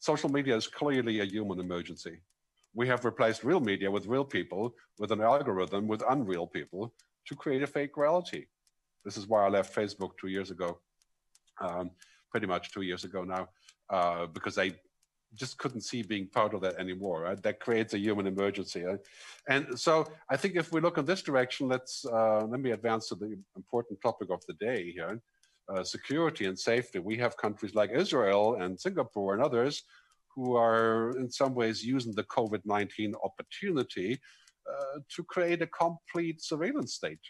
Social 0.01 0.31
media 0.31 0.57
is 0.57 0.67
clearly 0.67 1.21
a 1.21 1.25
human 1.25 1.61
emergency. 1.61 2.21
We 2.75 2.89
have 2.89 3.05
replaced 3.05 3.45
real 3.45 3.61
media 3.61 3.91
with 3.91 4.07
real 4.07 4.25
people, 4.25 4.75
with 4.99 5.13
an 5.13 5.21
algorithm, 5.21 5.87
with 5.87 6.03
unreal 6.09 6.47
people, 6.47 6.93
to 7.27 7.35
create 7.35 7.63
a 7.63 7.67
fake 7.67 7.97
reality. 7.97 8.47
This 9.05 9.17
is 9.17 9.27
why 9.29 9.45
I 9.45 9.49
left 9.49 9.75
Facebook 9.75 10.13
two 10.19 10.29
years 10.29 10.51
ago, 10.51 10.81
um, 11.61 11.91
pretty 12.31 12.47
much 12.47 12.73
two 12.73 12.83
years 12.83 13.05
ago 13.05 13.23
now, 13.23 13.49
uh, 13.91 14.27
because 14.27 14.59
I 14.59 14.73
just 15.35 15.59
couldn't 15.59 15.83
see 15.83 16.03
being 16.03 16.27
part 16.29 16.55
of 16.55 16.61
that 16.63 16.77
anymore. 16.79 17.23
Right? 17.23 17.43
That 17.43 17.61
creates 17.61 17.95
a 17.95 17.99
human 17.99 18.27
emergency. 18.27 18.83
Right? 18.83 19.01
And 19.49 19.79
so 19.79 20.07
I 20.31 20.37
think 20.37 20.57
if 20.57 20.73
we 20.73 20.81
look 20.81 20.99
in 20.99 21.05
this 21.05 21.23
direction, 21.23 21.69
let's 21.69 22.05
uh, 22.05 22.45
let 22.47 22.61
me 22.61 22.71
advance 22.73 23.09
to 23.09 23.15
the 23.15 23.37
important 23.57 24.01
topic 24.03 24.31
of 24.31 24.43
the 24.47 24.55
day 24.55 24.93
here. 24.93 25.21
Uh, 25.67 25.83
security 25.83 26.45
and 26.45 26.59
safety. 26.59 26.99
We 26.99 27.17
have 27.17 27.39
countries 27.39 27.75
like 27.75 27.91
Israel 27.91 28.57
and 28.61 28.79
Singapore 28.79 29.33
and 29.33 29.43
others 29.43 29.83
who 30.35 30.57
are 30.57 31.17
in 31.19 31.31
some 31.31 31.55
ways 31.55 31.83
using 31.83 32.15
the 32.15 32.25
COVID-19 32.25 33.15
opportunity 33.25 34.21
uh, 34.71 34.99
to 35.15 35.23
create 35.25 35.63
a 35.63 35.67
complete 35.67 36.43
surveillance 36.43 36.95
state. 36.95 37.21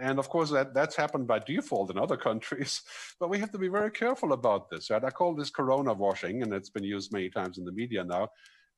And 0.00 0.18
of 0.18 0.28
course, 0.28 0.50
that, 0.50 0.74
that's 0.74 0.96
happened 0.96 1.26
by 1.26 1.38
default 1.40 1.90
in 1.90 1.98
other 1.98 2.16
countries, 2.28 2.82
but 3.20 3.28
we 3.28 3.38
have 3.38 3.50
to 3.52 3.58
be 3.58 3.68
very 3.68 3.90
careful 3.90 4.32
about 4.32 4.70
this. 4.70 4.90
Right? 4.90 5.04
I 5.04 5.10
call 5.10 5.34
this 5.34 5.50
corona 5.50 5.92
washing, 5.92 6.42
and 6.42 6.52
it's 6.52 6.70
been 6.70 6.84
used 6.84 7.12
many 7.12 7.28
times 7.28 7.58
in 7.58 7.64
the 7.64 7.72
media 7.72 8.04
now. 8.04 8.28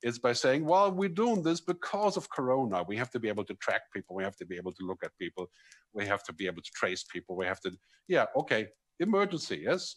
Is 0.03 0.19
by 0.19 0.35
saying, 0.35 0.67
well, 0.67 0.93
we're 0.93 1.09
doing 1.09 1.43
this 1.43 1.61
because 1.61 2.19
of 2.19 2.29
corona. 2.29 2.83
We 2.83 2.95
have 2.99 3.11
to 3.13 3.21
be 3.21 3.29
able 3.29 3.45
to 3.45 3.55
track 3.55 3.83
people. 3.95 4.15
We 4.15 4.25
have 4.25 4.37
to 4.37 4.45
be 4.45 4.57
able 4.57 4.73
to 4.73 4.85
look 4.85 5.03
at 5.03 5.17
people. 5.19 5.49
We 5.95 6.05
have 6.05 6.23
to 6.25 6.33
be 6.35 6.47
able 6.47 6.61
to 6.61 6.71
trace 6.75 7.05
people. 7.05 7.37
We 7.37 7.47
have 7.47 7.61
to, 7.61 7.71
yeah, 8.07 8.27
okay, 8.37 8.69
emergency, 9.01 9.63
yes. 9.65 9.97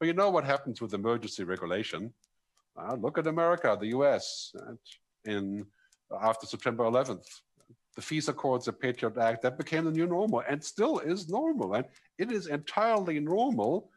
But 0.00 0.06
you 0.06 0.14
know 0.14 0.30
what 0.30 0.44
happens 0.44 0.80
with 0.80 0.94
emergency 0.94 1.44
regulation? 1.44 2.14
Uh, 2.80 2.94
look 2.94 3.18
at 3.18 3.26
America, 3.26 3.76
the 3.78 3.88
US. 3.88 4.54
In 5.26 5.66
after 6.20 6.46
September 6.46 6.84
11th. 6.84 7.26
The 7.94 8.02
FISA 8.02 8.28
Accords, 8.28 8.64
the 8.64 8.72
Patriot 8.72 9.18
Act, 9.18 9.42
that 9.42 9.58
became 9.58 9.84
the 9.84 9.90
new 9.90 10.06
normal 10.06 10.42
and 10.48 10.62
still 10.62 10.98
is 11.00 11.28
normal. 11.28 11.74
And 11.74 11.84
it 12.18 12.32
is 12.32 12.46
entirely 12.46 13.20
normal 13.20 13.90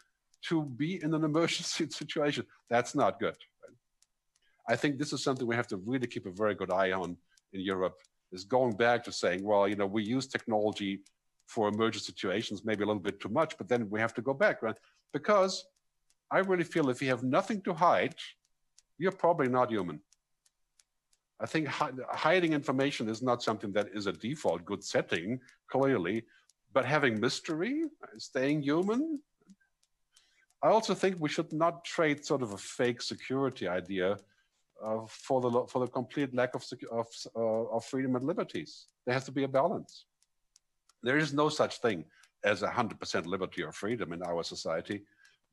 to 0.44 0.64
be 0.64 1.02
in 1.04 1.14
an 1.14 1.24
emergency 1.32 1.90
situation. 1.90 2.46
That's 2.70 2.96
not 2.96 3.20
good. 3.20 3.38
I 4.68 4.76
think 4.76 4.98
this 4.98 5.14
is 5.14 5.24
something 5.24 5.48
we 5.48 5.56
have 5.56 5.68
to 5.68 5.78
really 5.78 6.08
keep 6.08 6.26
a 6.26 6.32
very 6.32 6.56
good 6.56 6.72
eye 6.72 6.92
on 6.92 7.18
in 7.54 7.62
Europe, 7.62 7.98
is 8.32 8.44
going 8.44 8.76
back 8.76 9.04
to 9.04 9.12
saying, 9.12 9.44
well, 9.44 9.68
you 9.68 9.76
know, 9.76 9.86
we 9.86 10.04
use 10.04 10.28
technology 10.28 11.02
for 11.48 11.68
emergency 11.68 12.06
situations, 12.06 12.66
maybe 12.66 12.84
a 12.84 12.88
little 12.88 13.02
bit 13.02 13.20
too 13.20 13.30
much, 13.30 13.58
but 13.58 13.68
then 13.68 13.90
we 13.90 14.00
have 14.00 14.14
to 14.16 14.22
go 14.22 14.34
back, 14.34 14.64
right? 14.64 14.76
Because 15.14 15.66
I 16.32 16.40
really 16.40 16.64
feel 16.64 16.90
if 16.90 17.02
you 17.02 17.10
have 17.10 17.24
nothing 17.24 17.62
to 17.62 17.74
hide, 17.74 18.16
you're 18.98 19.12
probably 19.12 19.48
not 19.48 19.70
human. 19.70 20.00
I 21.40 21.46
think 21.46 21.68
hiding 21.68 22.54
information 22.54 23.10
is 23.10 23.22
not 23.22 23.44
something 23.44 23.74
that 23.74 23.90
is 23.94 24.08
a 24.08 24.14
default 24.14 24.64
good 24.64 24.84
setting, 24.84 25.40
clearly, 25.70 26.24
but 26.74 26.86
having 26.86 27.20
mystery, 27.20 27.84
staying 28.18 28.62
human. 28.64 29.20
I 30.64 30.70
also 30.70 30.94
think 30.94 31.18
we 31.20 31.30
should 31.30 31.52
not 31.52 31.84
trade 31.84 32.26
sort 32.26 32.42
of 32.42 32.54
a 32.54 32.58
fake 32.58 33.02
security 33.02 33.68
idea 33.68 34.18
uh, 34.84 35.00
for 35.08 35.42
the 35.42 35.66
for 35.68 35.80
the 35.80 35.88
complete 35.88 36.34
lack 36.34 36.56
of 36.56 36.66
of, 36.92 37.08
uh, 37.36 37.76
of 37.76 37.86
freedom 37.86 38.16
and 38.16 38.26
liberties. 38.26 38.88
There 39.06 39.14
has 39.14 39.26
to 39.26 39.32
be 39.32 39.44
a 39.44 39.48
balance. 39.48 40.06
There 41.04 41.18
is 41.18 41.34
no 41.34 41.50
such 41.50 41.82
thing 41.82 42.06
as 42.44 42.64
a 42.64 42.70
hundred 42.70 43.00
percent 43.00 43.26
liberty 43.26 43.62
or 43.64 43.72
freedom 43.72 44.14
in 44.14 44.24
our 44.24 44.44
society, 44.44 45.04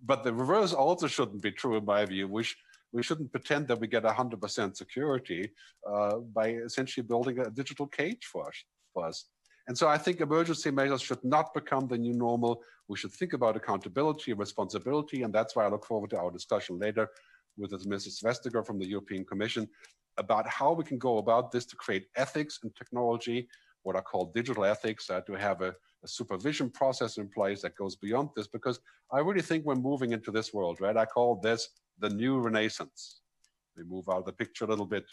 but 0.04 0.22
the 0.22 0.32
reverse 0.32 0.72
also 0.72 1.06
shouldn't 1.08 1.42
be 1.42 1.52
true 1.52 1.76
in 1.76 1.84
my 1.84 2.04
view. 2.04 2.28
We 2.28 2.44
we 2.92 3.02
shouldn't 3.02 3.33
pretend 3.33 3.68
that 3.68 3.81
we 3.81 3.87
get 3.87 4.05
100% 4.05 4.76
security 4.76 5.50
uh, 5.90 6.18
by 6.18 6.48
essentially 6.50 7.05
building 7.05 7.38
a 7.38 7.50
digital 7.50 7.87
cage 7.87 8.26
for 8.31 8.48
us, 8.48 8.64
for 8.92 9.07
us. 9.07 9.24
And 9.68 9.76
so 9.78 9.88
I 9.88 9.96
think 9.96 10.20
emergency 10.20 10.70
measures 10.70 11.02
should 11.02 11.24
not 11.24 11.55
become 11.55 11.87
the 11.87 11.96
new 11.96 12.12
normal. 12.12 12.62
We 12.88 12.96
should 12.96 13.12
think 13.12 13.33
about 13.33 13.57
accountability 13.57 14.33
and 14.33 14.40
responsibility. 14.40 15.22
And 15.22 15.33
that's 15.33 15.55
why 15.55 15.64
I 15.64 15.68
look 15.68 15.87
forward 15.87 16.11
to 16.11 16.18
our 16.18 16.31
discussion 16.31 16.78
later 16.78 17.09
with 17.57 17.70
Mrs. 17.87 18.22
Vestager 18.22 18.66
from 18.66 18.78
the 18.78 18.87
European 18.87 19.24
Commission 19.24 19.68
about 20.18 20.46
how 20.48 20.72
we 20.72 20.85
can 20.85 20.98
go 20.98 21.18
about 21.18 21.50
this 21.52 21.64
to 21.66 21.76
create 21.76 22.07
ethics 22.16 22.61
in 22.64 22.70
technology, 22.70 23.48
what 23.83 23.96
are 23.96 24.02
called 24.02 24.35
digital 24.35 24.64
ethics, 24.64 25.09
uh, 25.11 25.20
to 25.22 25.33
have 25.33 25.62
a, 25.62 25.74
a, 26.05 26.09
supervision 26.09 26.68
process 26.70 27.16
in 27.16 27.28
place 27.28 27.62
that 27.62 27.76
goes 27.76 27.96
beyond 27.96 28.28
this, 28.37 28.46
because 28.46 28.78
I 29.11 29.20
really 29.20 29.40
think 29.40 29.64
we're 29.64 29.74
moving 29.74 30.12
into 30.12 30.31
this 30.31 30.52
world, 30.52 30.81
right? 30.81 30.96
I 30.96 31.07
call 31.07 31.37
this 31.37 31.68
the 31.98 32.11
new 32.11 32.38
Renaissance. 32.38 33.20
We 33.76 33.85
move 33.85 34.09
out 34.09 34.18
of 34.18 34.24
the 34.26 34.33
picture 34.33 34.64
a 34.64 34.68
little 34.68 34.87
bit. 34.87 35.05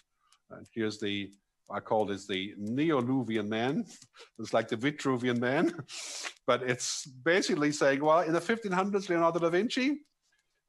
And 0.52 0.66
here's 0.74 1.00
the, 1.00 1.32
I 1.72 1.80
call 1.80 2.06
this 2.06 2.28
the 2.28 2.54
Neo-Luvian 2.58 3.48
man. 3.48 3.86
It's 4.40 4.54
like 4.54 4.68
the 4.68 4.78
Vitruvian 4.78 5.40
man. 5.40 5.74
but 6.48 6.64
it's 6.64 7.06
basically 7.06 7.72
saying, 7.72 8.04
well, 8.04 8.22
in 8.22 8.34
the 8.34 8.40
1500s, 8.40 9.10
Leonardo 9.10 9.40
da 9.40 9.50
Vinci, 9.50 10.02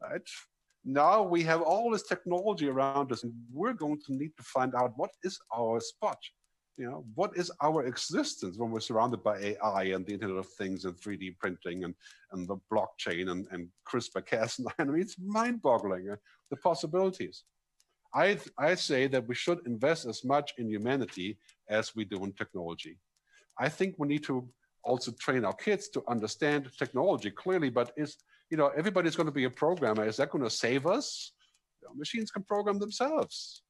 right? 0.03 0.29
Now 0.85 1.23
we 1.23 1.43
have 1.43 1.63
all 1.63 1.91
this 1.91 2.05
technology 2.05 2.69
around 2.69 3.13
us, 3.13 3.23
and 3.23 3.33
we're 3.53 3.75
going 3.75 4.01
to 4.07 4.15
need 4.15 4.33
to 4.37 4.43
find 4.43 4.75
out 4.75 4.93
what 4.97 5.11
is 5.23 5.39
our 5.55 5.79
spot. 5.81 6.19
You 6.81 6.87
know, 6.87 7.05
what 7.15 7.37
is 7.37 7.53
our 7.61 7.85
existence 7.85 8.57
when 8.57 8.71
we're 8.71 8.81
surrounded 8.81 9.23
by 9.23 9.37
AI 9.39 9.83
and 9.95 10.07
the 10.07 10.15
Internet 10.15 10.39
of 10.39 10.47
Things 10.47 10.87
and 10.87 10.97
3D 10.97 11.37
printing 11.37 11.85
and, 11.85 11.95
and 12.33 12.49
the 12.49 12.57
blockchain 12.73 13.31
and, 13.31 13.47
and 13.51 13.69
CRISPR-Cas9? 13.87 14.65
I 14.79 14.85
mean, 14.85 15.03
it's 15.03 15.17
mind-boggling, 15.19 16.09
uh, 16.09 16.17
the 16.49 16.57
possibilities. 16.57 17.45
I, 18.15 18.39
I 18.57 18.77
say 18.77 19.09
that 19.09 19.29
we 19.29 19.35
should 19.35 19.59
invest 19.67 20.07
as 20.07 20.25
much 20.25 20.55
in 20.57 20.71
humanity 20.71 21.37
as 21.69 21.95
we 21.95 22.07
do 22.07 22.25
in 22.25 22.33
technology. 22.33 22.97
I 23.59 23.69
think 23.69 23.97
we 23.99 24.09
need 24.09 24.25
to 24.25 24.49
also 24.83 25.13
train 25.21 25.45
our 25.45 25.53
kids 25.53 25.91
to 25.91 26.03
understand 26.09 26.71
technology 26.79 27.31
clearly, 27.31 27.69
but 27.69 27.93
is, 27.99 28.17
you 28.49 28.57
know, 28.57 28.69
everybody's 28.69 29.17
going 29.17 29.27
to 29.27 29.33
be 29.33 29.45
a 29.45 29.51
programmer. 29.51 30.07
Is 30.07 30.17
that 30.17 30.31
going 30.31 30.45
to 30.45 30.49
save 30.49 30.87
us? 30.87 31.33
You 31.83 31.89
know, 31.89 31.95
machines 31.95 32.31
can 32.31 32.43
program 32.43 32.79
themselves. 32.79 33.65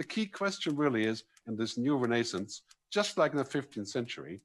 The 0.00 0.06
key 0.06 0.24
question 0.24 0.76
really 0.76 1.04
is, 1.04 1.24
in 1.46 1.58
this 1.58 1.76
new 1.76 1.94
renaissance, 1.94 2.62
just 2.90 3.18
like 3.18 3.32
in 3.32 3.36
the 3.36 3.44
15th 3.44 3.88
century, 3.88 4.40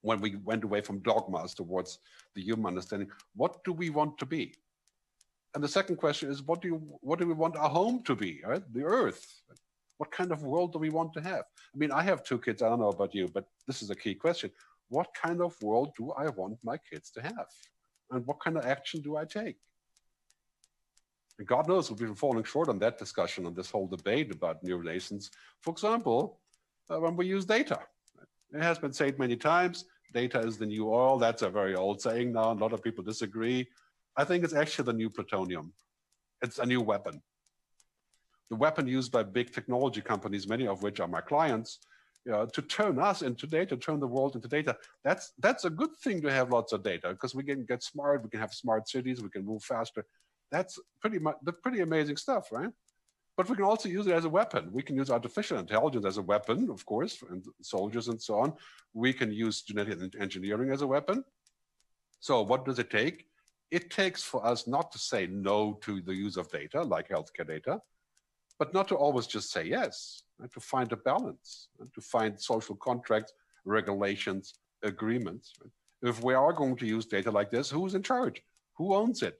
when 0.00 0.22
we 0.22 0.36
went 0.36 0.64
away 0.64 0.80
from 0.80 1.00
dogmas 1.00 1.52
towards 1.52 1.98
the 2.34 2.40
human 2.40 2.68
understanding, 2.68 3.10
what 3.36 3.62
do 3.62 3.74
we 3.74 3.90
want 3.90 4.16
to 4.16 4.24
be? 4.24 4.54
And 5.54 5.62
the 5.62 5.68
second 5.68 5.96
question 5.96 6.30
is, 6.30 6.42
what 6.42 6.62
do 6.62 6.68
you, 6.68 6.76
what 7.02 7.18
do 7.18 7.26
we 7.26 7.34
want 7.34 7.56
our 7.56 7.68
home 7.68 8.02
to 8.04 8.16
be? 8.16 8.40
Right? 8.42 8.62
The 8.72 8.84
earth. 8.84 9.42
What 9.98 10.10
kind 10.12 10.32
of 10.32 10.44
world 10.44 10.72
do 10.72 10.78
we 10.78 10.88
want 10.88 11.12
to 11.12 11.20
have? 11.20 11.44
I 11.74 11.76
mean, 11.76 11.92
I 11.92 12.00
have 12.00 12.22
two 12.22 12.38
kids. 12.38 12.62
I 12.62 12.70
don't 12.70 12.80
know 12.80 12.88
about 12.88 13.14
you, 13.14 13.28
but 13.28 13.44
this 13.66 13.82
is 13.82 13.90
a 13.90 13.94
key 13.94 14.14
question. 14.14 14.50
what 14.88 15.08
kind 15.12 15.42
of 15.42 15.60
world 15.60 15.90
do 15.94 16.12
I 16.12 16.30
want 16.30 16.56
my 16.64 16.78
kids 16.90 17.10
to 17.10 17.20
have? 17.20 17.48
And 18.12 18.26
what 18.26 18.40
kind 18.40 18.56
of 18.56 18.64
action 18.64 19.02
do 19.02 19.18
I 19.18 19.26
take? 19.26 19.58
And 21.40 21.48
God 21.48 21.66
knows 21.66 21.88
we've 21.88 21.98
been 21.98 22.14
falling 22.14 22.44
short 22.44 22.68
on 22.68 22.78
that 22.80 22.98
discussion, 22.98 23.46
on 23.46 23.54
this 23.54 23.70
whole 23.70 23.86
debate 23.86 24.30
about 24.30 24.62
neurolations. 24.62 25.30
For 25.62 25.70
example, 25.70 26.38
uh, 26.90 27.00
when 27.00 27.16
we 27.16 27.26
use 27.26 27.46
data. 27.46 27.80
It 28.52 28.62
has 28.62 28.78
been 28.78 28.92
said 28.92 29.18
many 29.18 29.36
times, 29.36 29.86
data 30.12 30.38
is 30.40 30.58
the 30.58 30.66
new 30.66 30.92
oil. 30.92 31.16
That's 31.16 31.40
a 31.40 31.48
very 31.48 31.74
old 31.74 32.02
saying 32.02 32.34
now. 32.34 32.52
A 32.52 32.60
lot 32.64 32.74
of 32.74 32.82
people 32.82 33.02
disagree. 33.02 33.66
I 34.18 34.24
think 34.24 34.44
it's 34.44 34.52
actually 34.52 34.84
the 34.84 34.92
new 34.92 35.08
plutonium. 35.08 35.72
It's 36.42 36.58
a 36.58 36.66
new 36.66 36.82
weapon. 36.82 37.22
The 38.50 38.56
weapon 38.56 38.86
used 38.86 39.10
by 39.10 39.22
big 39.22 39.50
technology 39.50 40.02
companies, 40.02 40.46
many 40.46 40.66
of 40.66 40.82
which 40.82 41.00
are 41.00 41.08
my 41.08 41.22
clients, 41.22 41.78
you 42.26 42.32
know, 42.32 42.44
to 42.44 42.60
turn 42.60 42.98
us 42.98 43.22
into 43.22 43.46
data, 43.46 43.78
turn 43.78 43.98
the 43.98 44.06
world 44.06 44.34
into 44.36 44.48
data. 44.48 44.76
That's 45.04 45.32
that's 45.38 45.64
a 45.64 45.70
good 45.70 45.96
thing 46.04 46.20
to 46.20 46.30
have 46.30 46.50
lots 46.50 46.74
of 46.74 46.82
data 46.82 47.08
because 47.12 47.34
we 47.34 47.44
can 47.44 47.64
get 47.64 47.82
smart, 47.82 48.24
we 48.24 48.28
can 48.28 48.40
have 48.40 48.52
smart 48.52 48.90
cities, 48.90 49.22
we 49.22 49.30
can 49.30 49.46
move 49.46 49.62
faster. 49.62 50.04
That's 50.50 50.78
pretty 51.00 51.18
much 51.18 51.36
the 51.42 51.52
pretty 51.52 51.80
amazing 51.80 52.16
stuff, 52.16 52.50
right? 52.52 52.70
But 53.36 53.48
we 53.48 53.56
can 53.56 53.64
also 53.64 53.88
use 53.88 54.06
it 54.06 54.12
as 54.12 54.24
a 54.24 54.28
weapon. 54.28 54.68
We 54.72 54.82
can 54.82 54.96
use 54.96 55.10
artificial 55.10 55.58
intelligence 55.58 56.04
as 56.04 56.18
a 56.18 56.22
weapon, 56.22 56.68
of 56.70 56.84
course, 56.84 57.22
and 57.30 57.44
soldiers 57.62 58.08
and 58.08 58.20
so 58.20 58.38
on. 58.38 58.52
We 58.92 59.12
can 59.12 59.32
use 59.32 59.62
genetic 59.62 59.98
engineering 60.20 60.70
as 60.72 60.82
a 60.82 60.86
weapon. 60.86 61.24
So 62.18 62.42
what 62.42 62.64
does 62.64 62.78
it 62.78 62.90
take? 62.90 63.26
It 63.70 63.90
takes 63.90 64.22
for 64.22 64.44
us 64.44 64.66
not 64.66 64.92
to 64.92 64.98
say 64.98 65.26
no 65.26 65.78
to 65.82 66.02
the 66.02 66.14
use 66.14 66.36
of 66.36 66.50
data, 66.50 66.82
like 66.82 67.08
healthcare 67.08 67.46
data, 67.46 67.80
but 68.58 68.74
not 68.74 68.88
to 68.88 68.96
always 68.96 69.26
just 69.26 69.50
say 69.52 69.64
yes, 69.64 70.24
and 70.40 70.52
to 70.52 70.60
find 70.60 70.92
a 70.92 70.96
balance, 70.96 71.68
and 71.78 71.88
to 71.94 72.00
find 72.00 72.38
social 72.38 72.74
contracts, 72.74 73.32
regulations, 73.64 74.54
agreements. 74.82 75.54
If 76.02 76.22
we 76.22 76.34
are 76.34 76.52
going 76.52 76.76
to 76.76 76.86
use 76.86 77.06
data 77.06 77.30
like 77.30 77.50
this, 77.50 77.70
who's 77.70 77.94
in 77.94 78.02
charge? 78.02 78.42
Who 78.76 78.94
owns 78.94 79.22
it? 79.22 79.38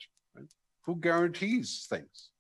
Who 0.87 0.97
guarantees 0.97 1.87
things? 1.89 2.31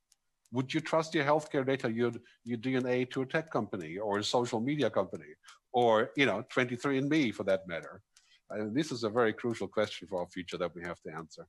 Would 0.52 0.74
you 0.74 0.80
trust 0.80 1.14
your 1.14 1.24
healthcare 1.24 1.64
data, 1.64 1.90
your, 1.92 2.12
your 2.44 2.58
DNA 2.58 3.08
to 3.10 3.22
a 3.22 3.26
tech 3.26 3.50
company 3.50 3.98
or 3.98 4.18
a 4.18 4.24
social 4.24 4.60
media 4.60 4.90
company 4.90 5.32
or, 5.72 6.10
you 6.16 6.26
know, 6.26 6.42
23andMe 6.54 7.32
for 7.32 7.44
that 7.44 7.68
matter? 7.68 8.02
And 8.50 8.74
this 8.74 8.90
is 8.90 9.04
a 9.04 9.08
very 9.08 9.32
crucial 9.32 9.68
question 9.68 10.08
for 10.08 10.20
our 10.20 10.26
future 10.26 10.58
that 10.58 10.74
we 10.74 10.82
have 10.82 11.00
to 11.02 11.12
answer 11.14 11.46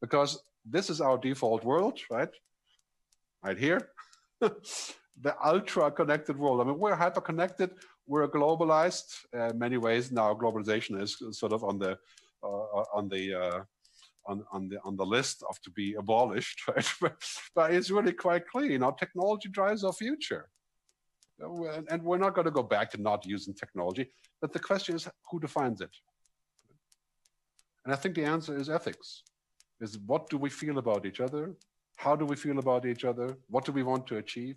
because 0.00 0.42
this 0.64 0.90
is 0.90 1.00
our 1.00 1.18
default 1.18 1.64
world, 1.64 2.00
right? 2.10 2.28
Right 3.44 3.58
here, 3.58 3.88
the 4.40 5.34
ultra 5.44 5.90
connected 5.90 6.38
world. 6.38 6.60
I 6.60 6.64
mean, 6.64 6.78
we're 6.78 6.94
hyper 6.94 7.20
connected, 7.20 7.70
we're 8.06 8.28
globalized. 8.28 9.14
Uh, 9.34 9.48
in 9.48 9.58
many 9.58 9.76
ways 9.76 10.12
now, 10.12 10.34
globalization 10.34 11.00
is 11.00 11.16
sort 11.32 11.52
of 11.52 11.64
on 11.64 11.78
the 11.78 11.98
uh, 12.42 12.84
on 12.94 13.08
the 13.08 13.34
uh, 13.34 13.60
on, 14.26 14.44
on 14.52 14.68
the 14.68 14.78
on 14.84 14.96
the 14.96 15.04
list 15.04 15.42
of 15.48 15.60
to 15.62 15.70
be 15.70 15.94
abolished, 15.94 16.66
right? 16.68 16.92
but 17.54 17.72
it's 17.72 17.90
really 17.90 18.12
quite 18.12 18.46
clear. 18.46 18.70
You 18.70 18.78
know, 18.78 18.92
technology 18.92 19.48
drives 19.48 19.84
our 19.84 19.92
future, 19.92 20.48
and 21.38 22.02
we're 22.02 22.18
not 22.18 22.34
going 22.34 22.44
to 22.44 22.50
go 22.50 22.62
back 22.62 22.90
to 22.92 23.00
not 23.00 23.26
using 23.26 23.54
technology. 23.54 24.08
But 24.40 24.52
the 24.52 24.58
question 24.58 24.96
is, 24.96 25.08
who 25.30 25.40
defines 25.40 25.80
it? 25.80 25.94
And 27.84 27.92
I 27.92 27.96
think 27.96 28.14
the 28.14 28.24
answer 28.24 28.56
is 28.56 28.68
ethics. 28.68 29.22
Is 29.80 29.98
what 30.06 30.30
do 30.30 30.38
we 30.38 30.50
feel 30.50 30.78
about 30.78 31.04
each 31.06 31.20
other? 31.20 31.54
How 31.96 32.14
do 32.14 32.24
we 32.24 32.36
feel 32.36 32.58
about 32.58 32.86
each 32.86 33.04
other? 33.04 33.36
What 33.48 33.64
do 33.64 33.72
we 33.72 33.82
want 33.82 34.06
to 34.08 34.18
achieve? 34.18 34.56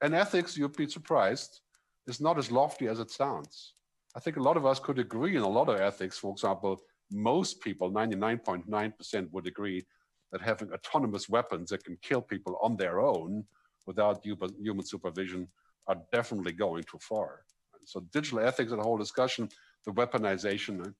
And 0.00 0.14
ethics, 0.14 0.56
you'd 0.56 0.76
be 0.76 0.88
surprised, 0.88 1.60
is 2.06 2.20
not 2.20 2.38
as 2.38 2.50
lofty 2.50 2.88
as 2.88 2.98
it 2.98 3.10
sounds. 3.10 3.74
I 4.16 4.20
think 4.20 4.36
a 4.36 4.42
lot 4.42 4.56
of 4.56 4.66
us 4.66 4.78
could 4.78 4.98
agree 4.98 5.36
in 5.36 5.42
a 5.42 5.48
lot 5.48 5.68
of 5.68 5.80
ethics, 5.80 6.18
for 6.18 6.32
example, 6.32 6.80
most 7.12 7.60
people, 7.60 7.90
99.9% 7.90 9.32
would 9.32 9.46
agree 9.46 9.84
that 10.30 10.40
having 10.40 10.72
autonomous 10.72 11.28
weapons 11.28 11.70
that 11.70 11.84
can 11.84 11.96
kill 12.02 12.22
people 12.22 12.58
on 12.62 12.76
their 12.76 13.00
own 13.00 13.44
without 13.86 14.24
human 14.24 14.84
supervision 14.84 15.48
are 15.86 15.98
definitely 16.12 16.52
going 16.52 16.82
too 16.84 16.98
far. 17.00 17.42
So 17.84 18.00
digital 18.12 18.40
ethics 18.40 18.70
and 18.70 18.80
the 18.80 18.84
whole 18.84 18.96
discussion, 18.96 19.48
the 19.84 19.92
weaponization, 19.92 20.94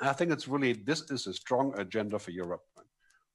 I 0.00 0.12
think 0.12 0.30
it's 0.30 0.46
really, 0.46 0.74
this 0.74 1.10
is 1.10 1.26
a 1.26 1.32
strong 1.32 1.74
agenda 1.78 2.18
for 2.18 2.30
Europe. 2.30 2.62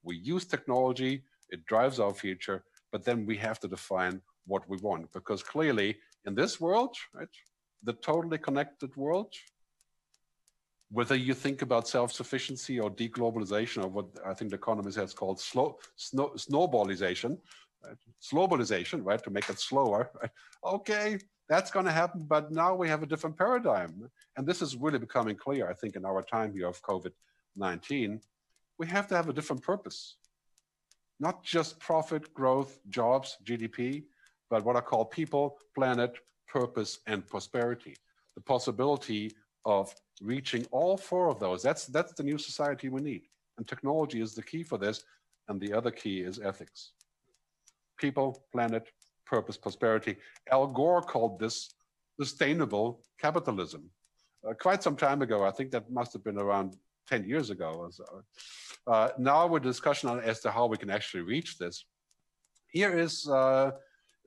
We 0.03 0.17
use 0.17 0.45
technology, 0.45 1.23
it 1.49 1.65
drives 1.65 1.99
our 1.99 2.13
future, 2.13 2.63
but 2.91 3.03
then 3.03 3.25
we 3.25 3.37
have 3.37 3.59
to 3.61 3.67
define 3.67 4.21
what 4.45 4.67
we 4.69 4.77
want 4.77 5.11
because 5.11 5.43
clearly 5.43 5.97
in 6.25 6.35
this 6.35 6.61
world, 6.61 6.95
right, 7.13 7.27
the 7.83 7.93
totally 7.93 8.37
connected 8.37 8.95
world, 8.95 9.33
whether 10.91 11.15
you 11.15 11.33
think 11.33 11.61
about 11.61 11.87
self-sufficiency 11.87 12.79
or 12.79 12.89
deglobalization 12.89 13.83
or 13.83 13.87
what 13.87 14.07
I 14.25 14.33
think 14.33 14.49
the 14.51 14.57
economist 14.57 14.97
has 14.97 15.13
called 15.13 15.39
slow 15.39 15.77
snow, 15.95 16.31
snowballization, 16.35 17.37
uh, 17.83 17.89
right? 17.89 17.97
slowballization, 18.21 19.05
right, 19.05 19.23
to 19.23 19.29
make 19.29 19.49
it 19.49 19.59
slower. 19.59 20.11
Right? 20.21 20.31
Okay, 20.61 21.17
that's 21.47 21.71
going 21.71 21.85
to 21.85 21.91
happen, 21.91 22.25
but 22.27 22.51
now 22.51 22.75
we 22.75 22.89
have 22.89 23.01
a 23.01 23.05
different 23.05 23.37
paradigm, 23.37 24.09
and 24.35 24.45
this 24.45 24.61
is 24.61 24.75
really 24.75 24.99
becoming 24.99 25.37
clear. 25.37 25.69
I 25.69 25.73
think 25.73 25.95
in 25.95 26.03
our 26.03 26.21
time 26.21 26.51
here 26.53 26.67
of 26.67 26.81
COVID-19, 26.81 28.19
we 28.77 28.87
have 28.87 29.07
to 29.07 29.15
have 29.15 29.29
a 29.29 29.33
different 29.33 29.63
purpose, 29.63 30.17
not 31.19 31.43
just 31.43 31.79
profit, 31.79 32.33
growth, 32.33 32.79
jobs, 32.89 33.37
GDP, 33.45 34.03
but 34.49 34.65
what 34.65 34.75
I 34.75 34.81
call 34.81 35.05
people, 35.05 35.57
planet, 35.75 36.17
purpose, 36.47 36.99
and 37.07 37.25
prosperity. 37.25 37.95
The 38.35 38.41
possibility 38.41 39.31
of 39.69 39.93
reaching 40.21 40.65
all 40.71 40.97
four 40.97 41.29
of 41.29 41.39
those. 41.39 41.61
That's, 41.63 41.85
that's 41.85 42.13
the 42.13 42.23
new 42.23 42.37
society 42.37 42.89
we 42.89 43.01
need. 43.01 43.23
And 43.57 43.67
technology 43.67 44.21
is 44.21 44.33
the 44.33 44.43
key 44.43 44.63
for 44.63 44.77
this. 44.77 45.03
And 45.47 45.59
the 45.61 45.73
other 45.73 45.91
key 45.91 46.21
is 46.21 46.39
ethics. 46.39 46.91
People, 47.97 48.43
planet, 48.51 48.89
purpose, 49.25 49.57
prosperity. 49.57 50.17
Al 50.51 50.67
Gore 50.67 51.01
called 51.01 51.39
this 51.39 51.73
sustainable 52.19 53.03
capitalism. 53.19 53.89
Uh, 54.47 54.53
quite 54.53 54.83
some 54.83 54.95
time 54.95 55.21
ago, 55.21 55.45
I 55.45 55.51
think 55.51 55.71
that 55.71 55.91
must 55.91 56.13
have 56.13 56.23
been 56.23 56.37
around 56.37 56.75
10 57.07 57.27
years 57.27 57.49
ago. 57.49 57.71
or 57.79 57.91
So. 57.91 58.23
Uh, 58.87 59.09
now 59.17 59.47
we're 59.47 59.59
discussion 59.59 60.09
on 60.09 60.19
as 60.19 60.39
to 60.41 60.51
how 60.51 60.65
we 60.67 60.77
can 60.77 60.89
actually 60.89 61.23
reach 61.23 61.57
this. 61.57 61.85
Here 62.67 62.97
is 62.97 63.27
uh, 63.27 63.71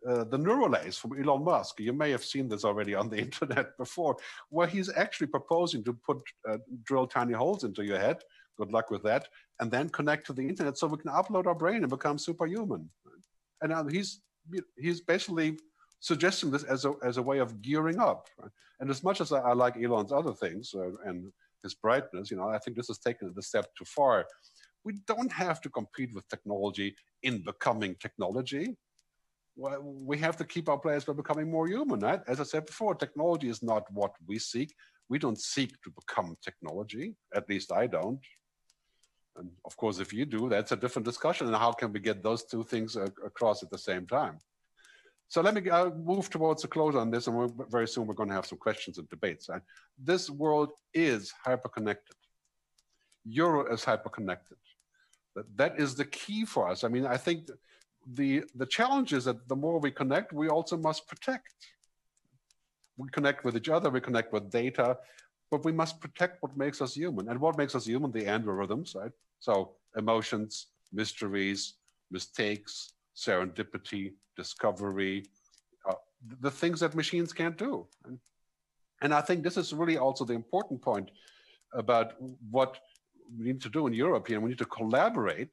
uh, 0.08 0.24
the 0.24 0.38
neural 0.38 0.70
lace 0.70 0.96
from 0.96 1.20
Elon 1.20 1.44
Musk. 1.44 1.80
You 1.80 1.92
may 1.92 2.10
have 2.10 2.24
seen 2.24 2.48
this 2.48 2.64
already 2.64 2.94
on 2.94 3.08
the 3.08 3.18
internet 3.26 3.76
before, 3.78 4.16
where 4.50 4.66
he's 4.66 4.90
actually 4.94 5.28
proposing 5.28 5.84
to 5.84 5.92
put 5.92 6.22
uh, 6.48 6.58
drill 6.84 7.06
tiny 7.06 7.32
holes 7.32 7.64
into 7.64 7.84
your 7.84 7.98
head. 7.98 8.18
Good 8.58 8.72
luck 8.72 8.90
with 8.90 9.02
that, 9.04 9.28
and 9.60 9.70
then 9.70 9.88
connect 9.88 10.26
to 10.26 10.32
the 10.32 10.46
internet 10.46 10.76
so 10.76 10.86
we 10.86 10.98
can 10.98 11.10
upload 11.10 11.46
our 11.46 11.54
brain 11.54 11.82
and 11.82 11.88
become 11.88 12.18
superhuman. 12.18 12.88
And 13.60 13.90
he's 13.90 14.20
he's 14.76 15.00
basically 15.00 15.58
suggesting 16.00 16.50
this 16.50 16.64
as 16.64 16.84
a 16.84 16.94
as 17.02 17.16
a 17.16 17.22
way 17.22 17.38
of 17.38 17.62
gearing 17.62 17.98
up. 17.98 18.28
And 18.80 18.90
as 18.90 19.02
much 19.04 19.20
as 19.20 19.32
I, 19.32 19.38
I, 19.38 19.52
like 19.52 19.76
Elon's 19.76 20.12
other 20.12 20.32
things 20.32 20.74
uh, 20.74 20.90
and 21.06 21.32
his 21.62 21.74
brightness, 21.74 22.30
you 22.30 22.36
know, 22.36 22.48
I 22.48 22.58
think 22.58 22.76
this 22.76 22.88
has 22.88 22.98
taken 22.98 23.32
a 23.38 23.42
step 23.42 23.66
too 23.78 23.84
far. 23.84 24.26
We 24.84 24.98
don't 25.06 25.30
have 25.30 25.60
to 25.60 25.70
compete 25.70 26.12
with 26.12 26.28
technology 26.28 26.96
in 27.22 27.44
becoming 27.44 27.94
technology 28.00 28.76
we 29.56 30.18
have 30.18 30.36
to 30.38 30.44
keep 30.44 30.68
our 30.68 30.78
players 30.78 31.04
by 31.04 31.12
becoming 31.12 31.50
more 31.50 31.68
human. 31.68 32.00
Right? 32.00 32.20
As 32.26 32.40
I 32.40 32.44
said 32.44 32.66
before, 32.66 32.94
technology 32.94 33.48
is 33.48 33.62
not 33.62 33.84
what 33.92 34.12
we 34.26 34.38
seek. 34.38 34.74
We 35.08 35.18
don't 35.18 35.40
seek 35.40 35.70
to 35.82 35.90
become 35.90 36.36
technology. 36.42 37.14
At 37.34 37.48
least 37.48 37.72
I 37.72 37.86
don't. 37.86 38.20
And 39.36 39.50
of 39.64 39.76
course, 39.76 39.98
if 39.98 40.12
you 40.12 40.24
do, 40.26 40.48
that's 40.48 40.72
a 40.72 40.76
different 40.76 41.06
discussion. 41.06 41.46
And 41.46 41.56
how 41.56 41.72
can 41.72 41.92
we 41.92 42.00
get 42.00 42.22
those 42.22 42.44
two 42.44 42.64
things 42.64 42.96
across 42.96 43.62
at 43.62 43.70
the 43.70 43.78
same 43.78 44.06
time? 44.06 44.38
So 45.28 45.40
let 45.40 45.54
me 45.54 45.70
uh, 45.70 45.88
move 45.88 46.28
towards 46.28 46.62
a 46.64 46.68
close 46.68 46.94
on 46.94 47.10
this, 47.10 47.26
and 47.26 47.50
very 47.70 47.88
soon 47.88 48.06
we're 48.06 48.14
going 48.14 48.28
to 48.28 48.34
have 48.34 48.44
some 48.44 48.58
questions 48.58 48.98
and 48.98 49.08
debates. 49.08 49.48
This 49.98 50.28
world 50.28 50.70
is 50.92 51.32
hyper-connected. 51.44 52.16
Euro 53.24 53.72
is 53.72 53.82
hyper-connected. 53.82 54.58
That, 55.34 55.56
that 55.56 55.80
is 55.80 55.94
the 55.94 56.04
key 56.04 56.44
for 56.44 56.68
us. 56.68 56.84
I 56.84 56.88
mean, 56.88 57.06
I 57.06 57.16
think 57.16 57.48
the 58.06 58.44
the 58.54 58.66
challenge 58.66 59.12
is 59.12 59.24
that 59.24 59.48
the 59.48 59.56
more 59.56 59.78
we 59.78 59.90
connect, 59.90 60.32
we 60.32 60.48
also 60.48 60.76
must 60.76 61.06
protect. 61.06 61.54
We 62.96 63.08
connect 63.10 63.44
with 63.44 63.56
each 63.56 63.68
other, 63.68 63.90
we 63.90 64.00
connect 64.00 64.32
with 64.32 64.50
data, 64.50 64.98
but 65.50 65.64
we 65.64 65.72
must 65.72 66.00
protect 66.00 66.42
what 66.42 66.56
makes 66.56 66.80
us 66.82 66.94
human. 66.94 67.28
And 67.28 67.40
what 67.40 67.56
makes 67.56 67.74
us 67.74 67.86
human? 67.86 68.12
The 68.12 68.24
algorithms, 68.24 68.94
right? 68.94 69.12
So 69.40 69.72
emotions, 69.96 70.66
mysteries, 70.92 71.74
mistakes, 72.10 72.92
serendipity, 73.16 74.12
discovery, 74.36 75.24
uh, 75.88 75.94
the 76.40 76.50
things 76.50 76.80
that 76.80 76.94
machines 76.94 77.32
can't 77.32 77.56
do. 77.56 77.86
And, 78.04 78.18
and 79.00 79.14
I 79.14 79.20
think 79.20 79.42
this 79.42 79.56
is 79.56 79.72
really 79.72 79.98
also 79.98 80.24
the 80.24 80.34
important 80.34 80.80
point 80.82 81.10
about 81.74 82.14
what 82.50 82.78
we 83.38 83.46
need 83.46 83.62
to 83.62 83.68
do 83.68 83.86
in 83.86 83.92
Europe 83.94 84.28
here. 84.28 84.40
We 84.40 84.50
need 84.50 84.58
to 84.58 84.66
collaborate 84.66 85.50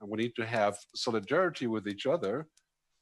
and 0.00 0.10
we 0.10 0.18
need 0.18 0.34
to 0.36 0.46
have 0.46 0.78
solidarity 0.94 1.66
with 1.66 1.86
each 1.86 2.06
other 2.06 2.46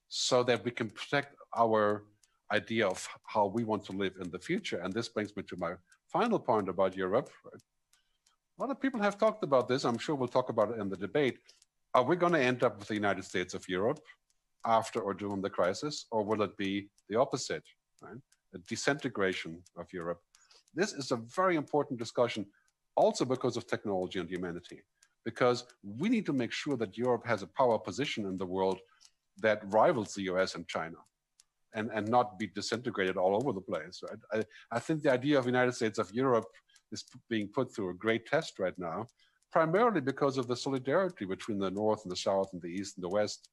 so 0.09 0.43
that 0.43 0.65
we 0.65 0.71
can 0.71 0.91
protect 0.91 1.37
our 1.57 2.05
idea 2.53 2.87
of 2.87 3.09
how 3.27 3.47
we 3.47 3.65
want 3.65 3.85
to 3.87 3.93
live 3.93 4.15
in 4.21 4.31
the 4.31 4.39
future. 4.39 4.79
And 4.81 4.93
this 4.93 5.09
brings 5.09 5.35
me 5.37 5.43
to 5.45 5.57
my 5.57 5.73
final 6.13 6.39
point 6.39 6.69
about 6.69 6.97
Europe, 6.97 7.31
a 8.59 8.63
lot 8.63 8.71
of 8.71 8.81
people 8.81 9.01
have 9.01 9.19
talked 9.19 9.43
about 9.43 9.67
this. 9.67 9.85
I'm 9.85 9.99
sure 9.99 10.15
we'll 10.15 10.29
talk 10.29 10.51
about 10.51 10.71
it 10.71 10.79
in 10.79 10.89
the 10.89 10.97
debate. 10.97 11.39
Are 11.95 12.05
we 12.05 12.17
going 12.17 12.35
to 12.35 12.41
end 12.41 12.63
up 12.63 12.79
with 12.79 12.89
the 12.89 12.95
United 12.95 13.25
States 13.25 13.55
of 13.55 13.67
Europe 13.69 14.01
after 14.65 15.01
or 15.01 15.15
during 15.15 15.41
the 15.43 15.51
crisis, 15.51 16.07
or 16.11 16.23
will 16.23 16.43
it 16.43 16.57
be 16.57 16.89
the 17.09 17.17
opposite, 17.17 17.65
right? 18.01 18.17
A 18.55 18.59
disintegration 18.59 19.63
of 19.77 19.93
Europe. 19.93 20.21
This 20.75 20.93
is 20.93 21.11
a 21.11 21.17
very 21.17 21.57
important 21.57 21.99
discussion, 21.99 22.47
also 22.95 23.25
because 23.25 23.57
of 23.57 23.67
technology 23.67 24.19
and 24.19 24.29
humanity, 24.29 24.83
because 25.25 25.65
we 25.83 26.09
need 26.09 26.27
to 26.27 26.33
make 26.33 26.53
sure 26.53 26.77
that 26.77 26.99
Europe 26.99 27.27
has 27.27 27.43
a 27.43 27.47
power 27.47 27.79
position 27.79 28.27
in 28.27 28.37
the 28.37 28.47
world 28.47 28.79
that 29.39 29.61
rivals 29.73 30.15
the 30.15 30.23
US 30.23 30.55
and 30.55 30.67
China. 30.69 30.97
And, 31.75 31.91
and 31.95 32.07
not 32.07 32.39
be 32.39 32.49
disintegrated 32.49 33.17
all 33.17 33.35
over 33.35 33.51
the 33.51 33.63
place. 33.63 34.03
Right? 34.07 34.19
I, 34.71 34.77
I 34.77 34.79
think 34.79 35.03
the 35.03 35.11
idea 35.11 35.39
of 35.39 35.47
United 35.47 35.73
States 35.73 35.99
of 35.99 36.13
Europe 36.13 36.45
is 36.91 37.03
being 37.31 37.49
put 37.49 37.75
through 37.75 37.89
a 37.89 37.95
great 37.95 38.27
test 38.27 38.59
right 38.59 38.79
now, 38.79 39.07
primarily 39.51 40.03
because 40.03 40.37
of 40.37 40.47
the 40.47 40.55
solidarity 40.55 41.25
between 41.25 41.59
the 41.59 41.71
North 41.71 42.03
and 42.03 42.13
the 42.13 42.17
South 42.17 42.51
and 42.53 42.61
the 42.61 42.69
East 42.69 42.99
and 42.99 43.05
the 43.05 43.09
West. 43.09 43.49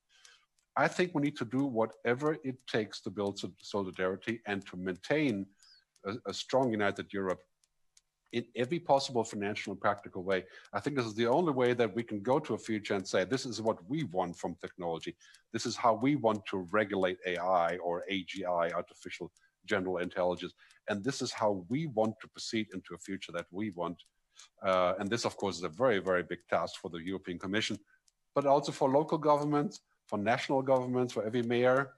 I 0.75 0.89
think 0.89 1.15
we 1.15 1.21
need 1.21 1.38
to 1.38 1.45
do 1.45 1.63
whatever 1.63 2.38
it 2.43 2.58
takes 2.67 2.99
to 3.01 3.10
build 3.10 3.39
solidarity 3.62 4.41
and 4.45 4.65
to 4.67 4.75
maintain 4.75 5.45
a, 6.05 6.15
a 6.27 6.34
strong 6.34 6.71
united 6.71 7.12
Europe 7.13 7.39
in 8.31 8.45
every 8.55 8.79
possible 8.79 9.23
financial 9.23 9.71
and 9.71 9.81
practical 9.81 10.23
way. 10.23 10.43
I 10.73 10.79
think 10.79 10.95
this 10.95 11.05
is 11.05 11.15
the 11.15 11.27
only 11.27 11.51
way 11.51 11.73
that 11.73 11.93
we 11.95 12.03
can 12.03 12.21
go 12.21 12.39
to 12.39 12.53
a 12.53 12.57
future 12.57 12.93
and 12.93 13.07
say, 13.07 13.23
this 13.23 13.45
is 13.45 13.61
what 13.61 13.77
we 13.89 14.03
want 14.05 14.37
from 14.37 14.55
technology. 14.61 15.15
This 15.51 15.65
is 15.65 15.75
how 15.75 15.95
we 15.95 16.15
want 16.15 16.45
to 16.47 16.67
regulate 16.71 17.17
AI 17.25 17.77
or 17.77 18.03
AGI, 18.11 18.73
artificial 18.73 19.31
general 19.65 19.97
intelligence. 19.97 20.53
And 20.89 21.03
this 21.03 21.21
is 21.21 21.31
how 21.31 21.65
we 21.69 21.87
want 21.87 22.15
to 22.21 22.27
proceed 22.27 22.67
into 22.73 22.93
a 22.93 22.99
future 22.99 23.31
that 23.31 23.47
we 23.51 23.71
want. 23.71 24.01
Uh, 24.63 24.93
and 24.99 25.09
this, 25.09 25.25
of 25.25 25.35
course, 25.35 25.57
is 25.57 25.63
a 25.63 25.69
very, 25.69 25.99
very 25.99 26.23
big 26.23 26.39
task 26.49 26.75
for 26.81 26.89
the 26.89 26.99
European 26.99 27.39
Commission, 27.39 27.77
but 28.35 28.45
also 28.45 28.71
for 28.71 28.89
local 28.89 29.17
governments, 29.17 29.81
for 30.07 30.17
national 30.17 30.61
governments, 30.61 31.13
for 31.13 31.23
every 31.23 31.41
mayor. 31.41 31.93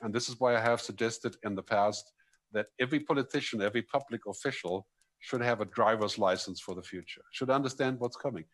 And 0.00 0.14
this 0.14 0.28
is 0.28 0.40
why 0.40 0.56
I 0.56 0.60
have 0.60 0.80
suggested 0.80 1.36
in 1.44 1.54
the 1.54 1.62
past 1.62 2.12
that 2.52 2.66
every 2.80 3.00
politician, 3.00 3.62
every 3.62 3.82
public 3.82 4.26
official 4.26 4.86
should 5.24 5.40
have 5.40 5.62
a 5.62 5.64
driver's 5.64 6.18
license 6.18 6.60
for 6.60 6.74
the 6.74 6.82
future, 6.82 7.22
should 7.30 7.48
understand 7.48 7.98
what's 7.98 8.16
coming. 8.16 8.44